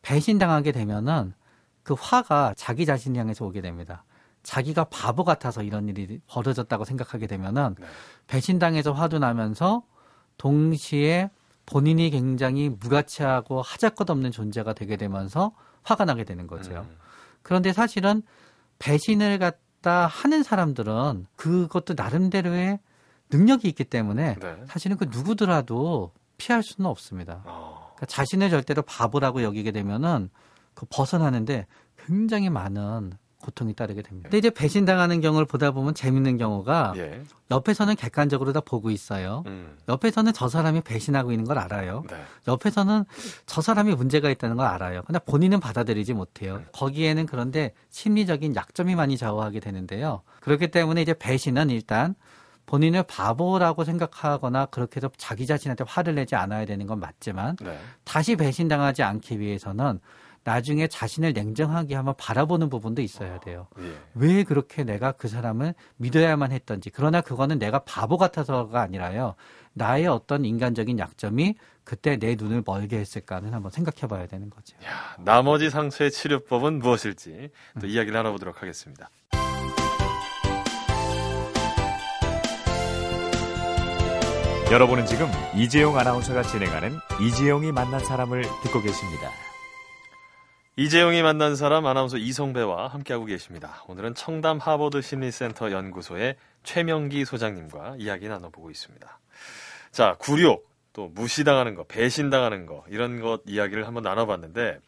배신당하게 0.04 0.74
되면은 0.74 1.34
그 1.82 1.96
화가 1.98 2.54
자기 2.56 2.86
자신을 2.86 3.20
향해서 3.20 3.46
오게 3.46 3.62
됩니다. 3.62 4.04
자기가 4.44 4.84
바보 4.86 5.24
같아서 5.24 5.64
이런 5.64 5.90
일이 5.90 6.22
벌어졌다고 6.28 6.86
생각하게 6.86 7.26
되면은 7.26 7.76
네. 7.80 7.88
배신당해서 8.28 8.92
화도 8.92 9.18
나면서 9.18 9.82
동시에 10.38 11.32
본인이 11.66 12.12
굉장히 12.12 12.70
무가치하고 12.70 13.64
하잘것없는 13.64 14.30
존재가 14.30 14.74
되게 14.74 14.98
되면서 14.98 15.56
화가 15.82 16.06
나게 16.06 16.26
되는 16.26 16.46
거죠. 16.46 16.86
음, 16.88 16.96
그런데 17.42 17.74
사실은 17.74 18.22
배신을 18.78 19.40
갖 19.40 19.65
다 19.86 20.08
하는 20.08 20.42
사람들은 20.42 21.28
그것도 21.36 21.94
나름대로의 21.96 22.80
능력이 23.32 23.68
있기 23.68 23.84
때문에 23.84 24.36
네. 24.40 24.64
사실은 24.66 24.98
그 24.98 25.06
누구더라도 25.12 26.12
피할 26.38 26.64
수는 26.64 26.90
없습니다. 26.90 27.44
어, 27.46 27.92
그러니까 27.94 28.08
자신을 28.08 28.50
절대로 28.50 28.82
바보라고 28.82 29.44
여기게 29.44 29.72
되면은 29.72 30.32
그 30.74 30.88
벗어나는데 30.90 31.68
굉장히 32.04 32.50
많은 32.50 33.14
고통이 33.46 33.76
따르게 33.76 34.02
됩니다. 34.02 34.28
근데 34.28 34.40
이제 34.40 34.50
배신당하는 34.50 35.22
경우를 35.22 35.46
보다 35.46 35.70
보면 35.70 35.94
재밌는 35.94 36.38
경우가 36.38 36.94
예. 36.98 37.22
옆에서는 37.52 37.96
객관적으로 37.96 38.54
다 38.54 38.60
보고 38.60 38.90
있어요. 38.90 39.44
음. 39.46 39.78
옆에서는 39.88 40.34
저 40.34 40.50
사람이 40.50 40.82
배신하고 40.82 41.32
있는 41.32 41.46
걸 41.46 41.60
알아요. 41.60 42.04
네. 42.10 42.18
옆에서는 42.48 43.06
저 43.46 43.62
사람이 43.62 43.94
문제가 43.94 44.32
있다는 44.32 44.56
걸 44.58 44.66
알아요. 44.66 45.04
근데 45.04 45.20
본인은 45.20 45.60
받아들이지 45.60 46.14
못해요. 46.14 46.56
음. 46.56 46.66
거기에는 46.74 47.28
그런데 47.28 47.74
심리적인 47.92 48.56
약점이 48.56 48.96
많이 48.96 49.16
좌우하게 49.16 49.60
되는데요. 49.60 50.24
그렇기 50.42 50.72
때문에 50.72 51.04
이제 51.04 51.14
배신은 51.14 51.70
일단 51.70 52.16
본인을 52.66 53.04
바보라고 53.04 53.84
생각하거나 53.84 54.66
그렇게 54.68 54.98
해서 54.98 55.12
자기 55.18 55.46
자신한테 55.46 55.84
화를 55.88 56.16
내지 56.16 56.36
않아야 56.36 56.66
되는 56.66 56.88
건 56.88 57.00
맞지만 57.00 57.58
네. 57.62 57.78
다시 58.04 58.36
배신당하지 58.36 59.04
않기 59.04 59.40
위해서는 59.40 60.00
나중에 60.46 60.88
자신을 60.88 61.34
냉정하게 61.34 61.96
한번 61.96 62.14
바라보는 62.18 62.70
부분도 62.70 63.02
있어야 63.02 63.40
돼요. 63.40 63.68
어, 63.78 63.82
예. 63.82 63.98
왜 64.14 64.44
그렇게 64.44 64.84
내가 64.84 65.12
그 65.12 65.28
사람을 65.28 65.74
믿어야만 65.98 66.52
했던지. 66.52 66.92
그러나 66.92 67.20
그거는 67.20 67.58
내가 67.58 67.80
바보 67.80 68.18
같아서가 68.18 68.82
아니라요. 68.82 69.34
나의 69.74 70.06
어떤 70.06 70.46
인간적인 70.46 71.00
약점이 71.00 71.56
그때 71.84 72.18
내 72.18 72.36
눈을 72.36 72.64
멀게 72.66 72.98
했을까는 72.98 73.56
한번 73.56 73.72
생각해 73.72 74.08
봐야 74.08 74.28
되는 74.28 74.52
거죠. 74.52 74.78
야, 74.86 75.16
나머지 75.20 75.72
상처의 75.72 76.12
치료법은 76.12 76.78
무엇일지 76.78 77.50
또 77.82 77.88
음. 77.88 77.90
이야기를 77.90 78.14
나눠보도록 78.14 78.62
하겠습니다. 78.62 79.10
여러분은 84.72 85.06
지금 85.08 85.28
이재용 85.56 85.98
아나운서가 85.98 86.44
진행하는 86.44 86.98
이재용이 87.22 87.72
만난 87.72 88.00
사람을 88.00 88.44
듣고 88.64 88.82
계십니다. 88.82 89.32
이재용이 90.78 91.22
만난 91.22 91.56
사람 91.56 91.86
아나운서 91.86 92.18
이성배와 92.18 92.90
함께하고 92.90 93.24
계십니다. 93.26 93.82
오늘은 93.88 94.14
청담 94.14 94.58
하버드 94.58 95.02
심리센터 95.02 95.72
연구소의 95.72 96.36
최명기 96.64 97.24
소장님과 97.24 97.96
이야기 98.00 98.28
나눠보고 98.28 98.72
있습니다. 98.72 99.20
자, 99.92 100.18
굴욕, 100.20 100.70
또 100.92 101.08
무시당하는 101.08 101.76
거, 101.76 101.86
배신당하는 101.86 102.66
거, 102.66 102.84
이런 102.90 103.22
것 103.22 103.42
이야기를 103.46 103.88
한번 103.88 104.04
나눠봤는데, 104.04 104.80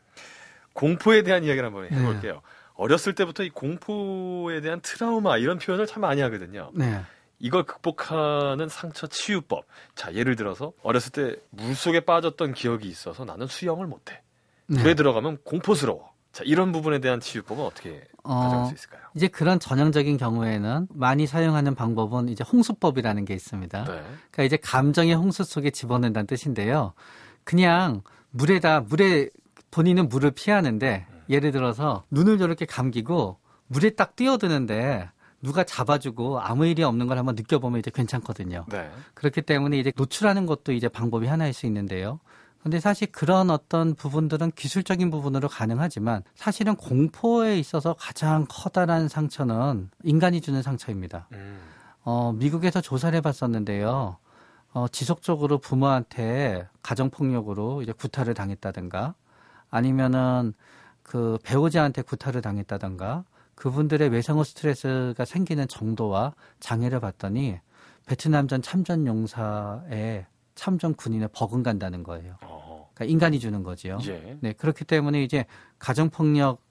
공포에 0.73 1.23
대한 1.23 1.45
이야기를 1.45 1.65
한번 1.65 1.85
해볼게요. 1.85 2.33
네. 2.33 2.39
어렸을 2.73 3.15
때부터 3.15 3.43
이 3.43 3.49
공포에 3.49 4.59
대한 4.59 4.81
트라우마, 4.81 5.37
이런 5.37 5.57
표현을 5.57 5.87
참 5.87 6.01
많이 6.01 6.19
하거든요. 6.19 6.69
네. 6.73 7.01
이걸 7.39 7.63
극복하는 7.63 8.67
상처 8.67 9.07
치유법. 9.07 9.65
자, 9.95 10.13
예를 10.13 10.35
들어서 10.35 10.73
어렸을 10.83 11.13
때 11.13 11.39
물속에 11.51 12.01
빠졌던 12.01 12.53
기억이 12.53 12.89
있어서 12.89 13.23
나는 13.23 13.47
수영을 13.47 13.87
못해. 13.87 14.21
네. 14.67 14.81
물에 14.81 14.93
들어가면 14.93 15.39
공포스러워. 15.43 16.11
자, 16.31 16.43
이런 16.45 16.71
부분에 16.71 16.99
대한 16.99 17.19
치유법은 17.19 17.63
어떻게 17.63 18.03
어, 18.23 18.39
가져갈 18.41 18.67
수 18.67 18.73
있을까요? 18.75 19.01
이제 19.15 19.27
그런 19.27 19.59
전형적인 19.59 20.17
경우에는 20.17 20.87
많이 20.93 21.25
사용하는 21.25 21.73
방법은 21.73 22.29
이제 22.29 22.43
홍수법이라는 22.43 23.25
게 23.25 23.33
있습니다. 23.33 23.83
네. 23.85 23.91
그러니까 23.91 24.43
이제 24.43 24.57
감정의 24.57 25.15
홍수 25.15 25.43
속에 25.43 25.71
집어넣는다는 25.71 26.27
뜻인데요. 26.27 26.93
그냥 27.43 28.01
물에다 28.29 28.81
물에 28.81 29.29
본인은 29.71 30.09
물을 30.09 30.31
피하는데 30.31 31.07
음. 31.09 31.21
예를 31.29 31.51
들어서 31.51 32.03
눈을 32.11 32.37
저렇게 32.37 32.65
감기고 32.65 33.39
물에 33.67 33.91
딱 33.91 34.15
뛰어드는데 34.15 35.09
누가 35.41 35.63
잡아주고 35.63 36.39
아무 36.39 36.65
일이 36.65 36.83
없는 36.83 37.07
걸 37.07 37.17
한번 37.17 37.35
느껴보면 37.35 37.79
이제 37.79 37.91
괜찮거든요. 37.91 38.65
네. 38.69 38.89
그렇기 39.13 39.41
때문에 39.41 39.77
이제 39.77 39.91
노출하는 39.95 40.45
것도 40.45 40.71
이제 40.73 40.87
방법이 40.87 41.27
하나일 41.27 41.53
수 41.53 41.65
있는데요. 41.65 42.19
근데 42.63 42.79
사실 42.79 43.11
그런 43.11 43.49
어떤 43.49 43.95
부분들은 43.95 44.51
기술적인 44.51 45.09
부분으로 45.09 45.47
가능하지만 45.47 46.23
사실은 46.35 46.75
공포에 46.75 47.57
있어서 47.59 47.93
가장 47.93 48.45
커다란 48.49 49.07
상처는 49.07 49.89
인간이 50.03 50.41
주는 50.41 50.61
상처입니다. 50.61 51.27
음. 51.33 51.59
어, 52.03 52.33
미국에서 52.33 52.81
조사를 52.81 53.15
해봤었는데요. 53.17 54.17
어, 54.73 54.87
지속적으로 54.89 55.57
부모한테 55.59 56.67
가정폭력으로 56.81 57.81
이제 57.81 57.91
구타를 57.91 58.33
당했다든가 58.33 59.15
아니면은 59.69 60.53
그 61.03 61.37
배우자한테 61.43 62.01
구타를 62.01 62.41
당했다든가 62.41 63.23
그분들의 63.55 64.09
외상후 64.09 64.43
스트레스가 64.43 65.25
생기는 65.25 65.67
정도와 65.67 66.33
장애를 66.59 66.99
봤더니 66.99 67.59
베트남전 68.05 68.61
참전 68.61 69.07
용사의 69.07 70.25
참전 70.57 70.95
군인의 70.95 71.29
버금간다는 71.33 72.03
거예요. 72.03 72.35
어. 72.43 72.89
그러니까 72.93 73.11
인간이 73.11 73.39
주는 73.39 73.63
거지요. 73.63 73.99
예. 74.07 74.37
네, 74.41 74.51
그렇기 74.53 74.83
때문에 74.83 75.23
이제 75.23 75.45
가정 75.79 76.09
폭력 76.09 76.61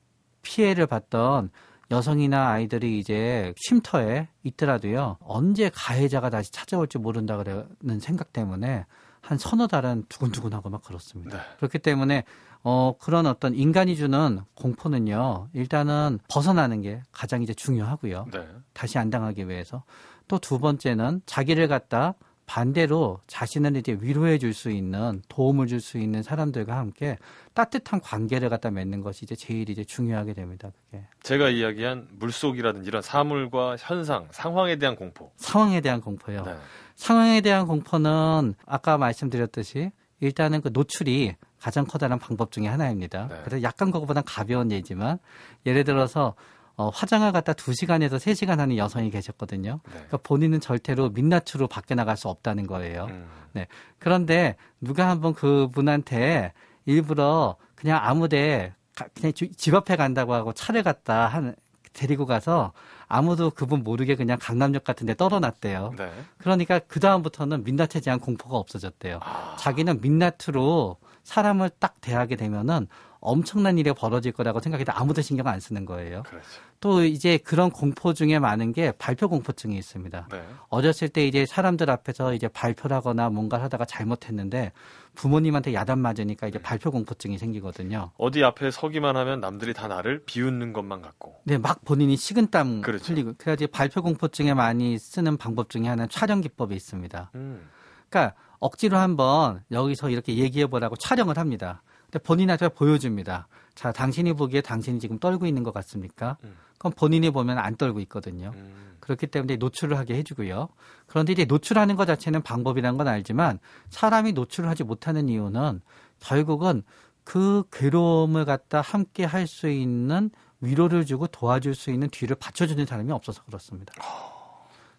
피해를 0.42 0.86
봤던 0.86 1.50
여성이나 1.90 2.50
아이들이 2.50 2.98
이제 2.98 3.54
쉼터에 3.56 4.28
있더라도요, 4.42 5.18
언제 5.20 5.70
가해자가 5.72 6.30
다시 6.30 6.50
찾아올지 6.50 6.98
모른다 6.98 7.36
그러는 7.36 8.00
생각 8.00 8.32
때문에 8.32 8.84
한 9.20 9.38
서너 9.38 9.66
달은 9.68 10.04
두근두근하고 10.08 10.68
막 10.68 10.82
그렇습니다. 10.82 11.36
네. 11.38 11.42
그렇기 11.58 11.78
때문에 11.78 12.24
어, 12.64 12.94
그런 13.00 13.26
어떤 13.26 13.54
인간이 13.54 13.94
주는 13.94 14.40
공포는요, 14.54 15.48
일단은 15.52 16.18
벗어나는 16.28 16.80
게 16.82 17.00
가장 17.12 17.42
이제 17.42 17.54
중요하고요. 17.54 18.26
네. 18.32 18.48
다시 18.72 18.98
안 18.98 19.10
당하기 19.10 19.48
위해서. 19.48 19.84
또 20.28 20.38
두 20.38 20.58
번째는 20.58 21.22
자기를 21.26 21.68
갖다 21.68 22.14
반대로 22.46 23.20
자신을 23.26 23.76
이제 23.76 23.98
위로해 24.00 24.38
줄 24.38 24.54
수 24.54 24.70
있는 24.70 25.20
도움을 25.28 25.66
줄 25.66 25.80
수 25.80 25.98
있는 25.98 26.22
사람들과 26.22 26.76
함께 26.76 27.18
따뜻한 27.54 28.00
관계를 28.00 28.48
갖다 28.48 28.70
맺는 28.70 29.00
것이 29.02 29.24
이제 29.24 29.34
제일 29.36 29.68
이제 29.68 29.84
중요하게 29.84 30.32
됩니다. 30.34 30.70
그게. 30.90 31.04
제가 31.22 31.48
이야기한 31.50 32.08
물속이라든지 32.12 32.88
이런 32.88 33.02
사물과 33.02 33.76
현상, 33.78 34.28
상황에 34.30 34.76
대한 34.76 34.96
공포. 34.96 35.30
상황에 35.36 35.80
대한 35.80 36.00
공포요. 36.00 36.44
네. 36.44 36.54
상황에 36.94 37.40
대한 37.40 37.66
공포는 37.66 38.54
아까 38.64 38.96
말씀드렸듯이 38.96 39.90
일단은 40.20 40.62
그 40.62 40.70
노출이 40.72 41.34
가장 41.60 41.84
커다란 41.84 42.18
방법 42.18 42.52
중의 42.52 42.70
하나입니다. 42.70 43.28
네. 43.28 43.40
그래서 43.44 43.62
약간 43.62 43.90
그거보다 43.90 44.22
가벼운 44.22 44.70
예지만 44.70 45.18
예를 45.66 45.84
들어서 45.84 46.34
어, 46.76 46.90
화장을 46.90 47.30
갖다 47.32 47.52
2시간에서 47.54 48.16
3시간 48.16 48.58
하는 48.58 48.76
여성이 48.76 49.10
계셨거든요. 49.10 49.80
네. 49.84 49.92
그러니까 49.92 50.18
본인은 50.18 50.60
절대로 50.60 51.08
민낯으로 51.08 51.68
밖에 51.68 51.94
나갈 51.94 52.16
수 52.16 52.28
없다는 52.28 52.66
거예요. 52.66 53.06
음. 53.10 53.26
네. 53.52 53.66
그런데 53.98 54.56
누가 54.80 55.08
한번 55.08 55.32
그분한테 55.32 56.52
일부러 56.84 57.56
그냥 57.74 57.98
아무데 58.02 58.74
그냥 59.14 59.32
집 59.32 59.74
앞에 59.74 59.96
간다고 59.96 60.34
하고 60.34 60.52
차를 60.52 60.82
갖다 60.82 61.26
한 61.26 61.54
데리고 61.94 62.26
가서 62.26 62.72
아무도 63.08 63.50
그분 63.50 63.82
모르게 63.82 64.16
그냥 64.16 64.38
강남역 64.38 64.84
같은 64.84 65.06
데 65.06 65.14
떨어놨대요. 65.14 65.94
네. 65.96 66.12
그러니까 66.36 66.78
그다음부터는 66.78 67.64
민낯에 67.64 68.00
대한 68.04 68.20
공포가 68.20 68.56
없어졌대요. 68.58 69.20
아. 69.22 69.56
자기는 69.58 70.00
민낯으로 70.02 70.98
사람을 71.22 71.70
딱 71.78 72.00
대하게 72.00 72.36
되면은 72.36 72.86
엄청난 73.20 73.78
일이 73.78 73.92
벌어질 73.92 74.32
거라고 74.32 74.60
생각해도 74.60 74.92
아무도 74.92 75.22
신경 75.22 75.46
안 75.46 75.60
쓰는 75.60 75.84
거예요. 75.84 76.22
그렇죠. 76.24 76.46
또 76.80 77.04
이제 77.04 77.38
그런 77.38 77.70
공포 77.70 78.12
중에 78.12 78.38
많은 78.38 78.72
게 78.72 78.92
발표 78.92 79.28
공포증이 79.28 79.76
있습니다. 79.76 80.28
네. 80.30 80.42
어렸을 80.68 81.08
때 81.08 81.26
이제 81.26 81.46
사람들 81.46 81.90
앞에서 81.90 82.34
이제 82.34 82.48
발표를 82.48 82.96
하거나 82.96 83.30
뭔가를 83.30 83.64
하다가 83.64 83.84
잘못했는데 83.86 84.72
부모님한테 85.14 85.72
야단 85.74 85.98
맞으니까 85.98 86.46
이제 86.46 86.58
음. 86.58 86.62
발표 86.62 86.90
공포증이 86.90 87.38
생기거든요. 87.38 88.10
어디 88.18 88.44
앞에 88.44 88.70
서기만 88.70 89.16
하면 89.16 89.40
남들이 89.40 89.72
다 89.72 89.88
나를 89.88 90.22
비웃는 90.26 90.72
것만 90.72 91.00
같고. 91.00 91.40
네, 91.44 91.58
막 91.58 91.84
본인이 91.84 92.16
식은땀 92.16 92.82
그렇죠. 92.82 93.12
흘리고. 93.12 93.32
그래야지 93.38 93.66
발표 93.68 94.02
공포증에 94.02 94.54
많이 94.54 94.98
쓰는 94.98 95.36
방법 95.38 95.70
중에 95.70 95.82
하나는 95.88 96.08
촬영 96.10 96.40
기법이 96.42 96.74
있습니다. 96.74 97.30
음. 97.34 97.68
그러니까 98.08 98.34
억지로 98.58 98.98
한번 98.98 99.62
여기서 99.70 100.10
이렇게 100.10 100.36
얘기해 100.36 100.66
보라고 100.66 100.96
촬영을 100.96 101.38
합니다. 101.38 101.82
근데 102.16 102.22
본인한테 102.22 102.68
보여줍니다. 102.70 103.46
자, 103.74 103.92
당신이 103.92 104.32
보기에 104.32 104.62
당신이 104.62 105.00
지금 105.00 105.18
떨고 105.18 105.44
있는 105.46 105.62
것 105.62 105.74
같습니까? 105.74 106.38
음. 106.44 106.56
그럼 106.78 106.94
본인이 106.96 107.30
보면 107.30 107.58
안 107.58 107.76
떨고 107.76 108.00
있거든요. 108.00 108.52
음. 108.54 108.96
그렇기 109.00 109.26
때문에 109.26 109.56
노출을 109.56 109.98
하게 109.98 110.14
해주고요. 110.16 110.68
그런데 111.06 111.32
이제 111.32 111.44
노출하는 111.44 111.94
것 111.96 112.06
자체는 112.06 112.42
방법이란 112.42 112.96
건 112.96 113.06
알지만 113.08 113.58
사람이 113.90 114.32
노출을 114.32 114.68
하지 114.68 114.82
못하는 114.82 115.28
이유는 115.28 115.82
결국은 116.20 116.82
그 117.24 117.64
괴로움을 117.70 118.44
갖다 118.46 118.80
함께 118.80 119.24
할 119.24 119.46
수 119.46 119.68
있는 119.68 120.30
위로를 120.60 121.04
주고 121.04 121.26
도와줄 121.26 121.74
수 121.74 121.90
있는 121.90 122.08
뒤를 122.08 122.36
받쳐주는 122.36 122.86
사람이 122.86 123.12
없어서 123.12 123.42
그렇습니다. 123.44 123.92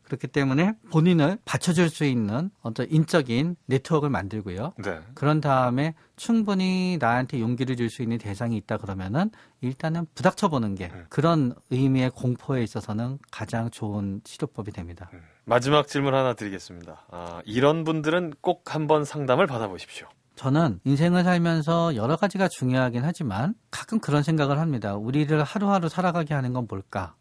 어. 0.07 0.17
그렇기 0.17 0.27
때문에 0.27 0.73
본인을 0.91 1.37
받쳐줄 1.45 1.89
수 1.89 2.05
있는 2.05 2.49
어떤 2.61 2.89
인적인 2.89 3.57
네트워크를 3.65 4.09
만들고요. 4.09 4.73
네. 4.83 4.99
그런 5.13 5.41
다음에 5.41 5.93
충분히 6.15 6.97
나한테 6.99 7.39
용기를 7.39 7.75
줄 7.75 7.89
수 7.89 8.01
있는 8.01 8.17
대상이 8.17 8.57
있다 8.57 8.77
그러면은 8.77 9.31
일단은 9.61 10.07
부닥쳐 10.15 10.49
보는 10.49 10.75
게 10.75 10.89
음. 10.93 11.05
그런 11.09 11.53
의미의 11.71 12.09
공포에 12.11 12.63
있어서는 12.63 13.19
가장 13.31 13.69
좋은 13.69 14.21
치료법이 14.23 14.71
됩니다. 14.71 15.09
음. 15.13 15.21
마지막 15.45 15.87
질문 15.87 16.13
하나 16.13 16.33
드리겠습니다. 16.33 17.05
아, 17.09 17.41
이런 17.45 17.83
분들은 17.85 18.33
꼭 18.41 18.75
한번 18.75 19.05
상담을 19.05 19.47
받아보십시오. 19.47 20.07
저는 20.35 20.81
인생을 20.83 21.23
살면서 21.23 21.95
여러 21.95 22.15
가지가 22.17 22.47
중요하긴 22.49 23.03
하지만 23.03 23.55
가끔 23.71 23.99
그런 23.99 24.21
생각을 24.21 24.59
합니다. 24.59 24.95
우리를 24.95 25.41
하루하루 25.43 25.89
살아가게 25.89 26.33
하는 26.33 26.53
건 26.53 26.67
뭘까? 26.69 27.15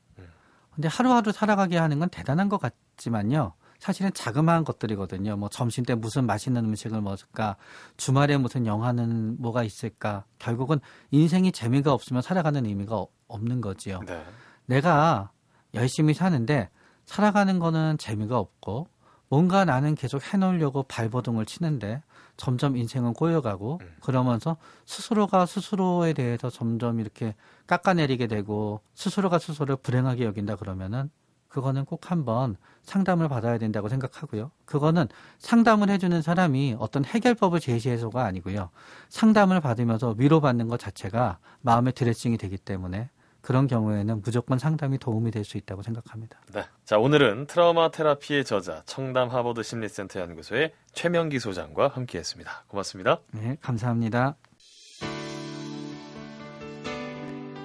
근데 0.76 0.88
하루하루 0.88 1.32
살아가게 1.32 1.78
하는 1.78 1.98
건 1.98 2.08
대단한 2.10 2.48
것 2.48 2.60
같지만요. 2.60 3.54
사실은 3.78 4.10
자그마한 4.12 4.64
것들이거든요. 4.64 5.36
뭐 5.36 5.48
점심 5.48 5.84
때 5.84 5.94
무슨 5.94 6.26
맛있는 6.26 6.64
음식을 6.64 7.00
먹을까? 7.00 7.56
주말에 7.96 8.36
무슨 8.36 8.66
영화는 8.66 9.36
뭐가 9.40 9.64
있을까? 9.64 10.24
결국은 10.38 10.80
인생이 11.10 11.52
재미가 11.52 11.92
없으면 11.92 12.22
살아가는 12.22 12.64
의미가 12.64 13.04
없는 13.28 13.60
거지요. 13.60 14.00
네. 14.06 14.22
내가 14.66 15.30
열심히 15.74 16.14
사는데 16.14 16.68
살아가는 17.06 17.58
거는 17.58 17.98
재미가 17.98 18.38
없고 18.38 18.88
뭔가 19.28 19.64
나는 19.64 19.94
계속 19.94 20.22
해놓으려고 20.32 20.82
발버둥을 20.84 21.46
치는데 21.46 22.02
점점 22.36 22.76
인생은 22.76 23.14
꼬여가고 23.14 23.78
음. 23.82 23.96
그러면서 24.00 24.56
스스로가 24.84 25.46
스스로에 25.46 26.12
대해서 26.12 26.50
점점 26.50 27.00
이렇게 27.00 27.34
깎아내리게 27.66 28.26
되고 28.26 28.80
스스로가 28.94 29.38
스스로를 29.38 29.76
불행하게 29.76 30.24
여긴다 30.24 30.56
그러면은 30.56 31.10
그거는 31.48 31.86
꼭 31.86 32.10
한번 32.10 32.56
상담을 32.82 33.28
받아야 33.28 33.56
된다고 33.56 33.88
생각하고요. 33.88 34.50
그거는 34.66 35.08
상담을 35.38 35.88
해주는 35.88 36.20
사람이 36.20 36.76
어떤 36.78 37.04
해결법을 37.04 37.60
제시해서가 37.60 38.24
아니고요. 38.24 38.68
상담을 39.08 39.60
받으면서 39.62 40.14
위로받는 40.18 40.68
것 40.68 40.78
자체가 40.78 41.38
마음의 41.62 41.94
드레싱이 41.94 42.36
되기 42.36 42.58
때문에 42.58 43.08
그런 43.46 43.68
경우에는 43.68 44.22
무조건 44.22 44.58
상담이 44.58 44.98
도움이 44.98 45.30
될 45.30 45.44
수 45.44 45.56
있다고 45.56 45.82
생각합니다. 45.82 46.40
네. 46.52 46.64
자, 46.84 46.98
오늘은 46.98 47.46
트라우마 47.46 47.92
테라피의 47.92 48.44
저자, 48.44 48.82
청담 48.86 49.28
하버드 49.28 49.62
심리센터 49.62 50.18
연구소의 50.18 50.72
최명기 50.92 51.38
소장과 51.38 51.86
함께 51.86 52.18
했습니다. 52.18 52.64
고맙습니다. 52.66 53.20
네, 53.30 53.56
감사합니다. 53.60 54.34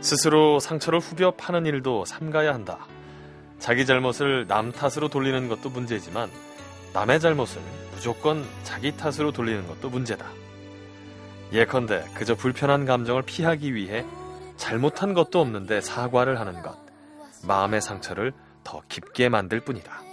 스스로 0.01 0.59
상처를 0.59 0.99
후벼 0.99 1.31
파는 1.31 1.65
일도 1.65 2.05
삼가야 2.05 2.53
한다. 2.53 2.85
자기 3.57 3.87
잘못을 3.87 4.45
남 4.45 4.71
탓으로 4.71 5.07
돌리는 5.07 5.47
것도 5.47 5.71
문제지만 5.71 6.29
남의 6.93 7.19
잘못을 7.19 7.59
무조건 7.95 8.45
자기 8.61 8.95
탓으로 8.95 9.31
돌리는 9.31 9.65
것도 9.65 9.89
문제다. 9.89 10.27
예컨대 11.51 12.05
그저 12.13 12.35
불편한 12.35 12.85
감정을 12.85 13.23
피하기 13.23 13.73
위해 13.73 14.05
잘못한 14.62 15.15
것도 15.15 15.41
없는데 15.41 15.82
사과를 15.82 16.39
하는 16.39 16.62
것. 16.62 16.78
마음의 17.43 17.82
상처를 17.82 18.32
더 18.63 18.84
깊게 18.88 19.28
만들 19.28 19.60
뿐이다. 19.60 20.04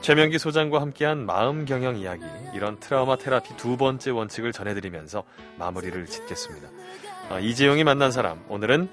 최명기 0.00 0.38
소장과 0.38 0.80
함께한 0.80 1.26
마음 1.26 1.64
경영 1.64 1.96
이야기, 1.96 2.22
이런 2.54 2.78
트라우마 2.78 3.16
테라피 3.16 3.56
두 3.56 3.76
번째 3.76 4.12
원칙을 4.12 4.52
전해드리면서 4.52 5.24
마무리를 5.58 6.06
짓겠습니다. 6.06 6.68
아, 7.30 7.40
이재용이 7.40 7.82
만난 7.82 8.12
사람, 8.12 8.44
오늘은 8.48 8.88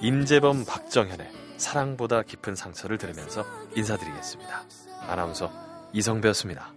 임재범 0.00 0.64
박정현의 0.64 1.30
사랑보다 1.58 2.22
깊은 2.22 2.56
상처를 2.56 2.96
들으면서 2.96 3.44
인사드리겠습니다. 3.76 4.62
아나운서 5.06 5.52
이성배였습니다. 5.92 6.72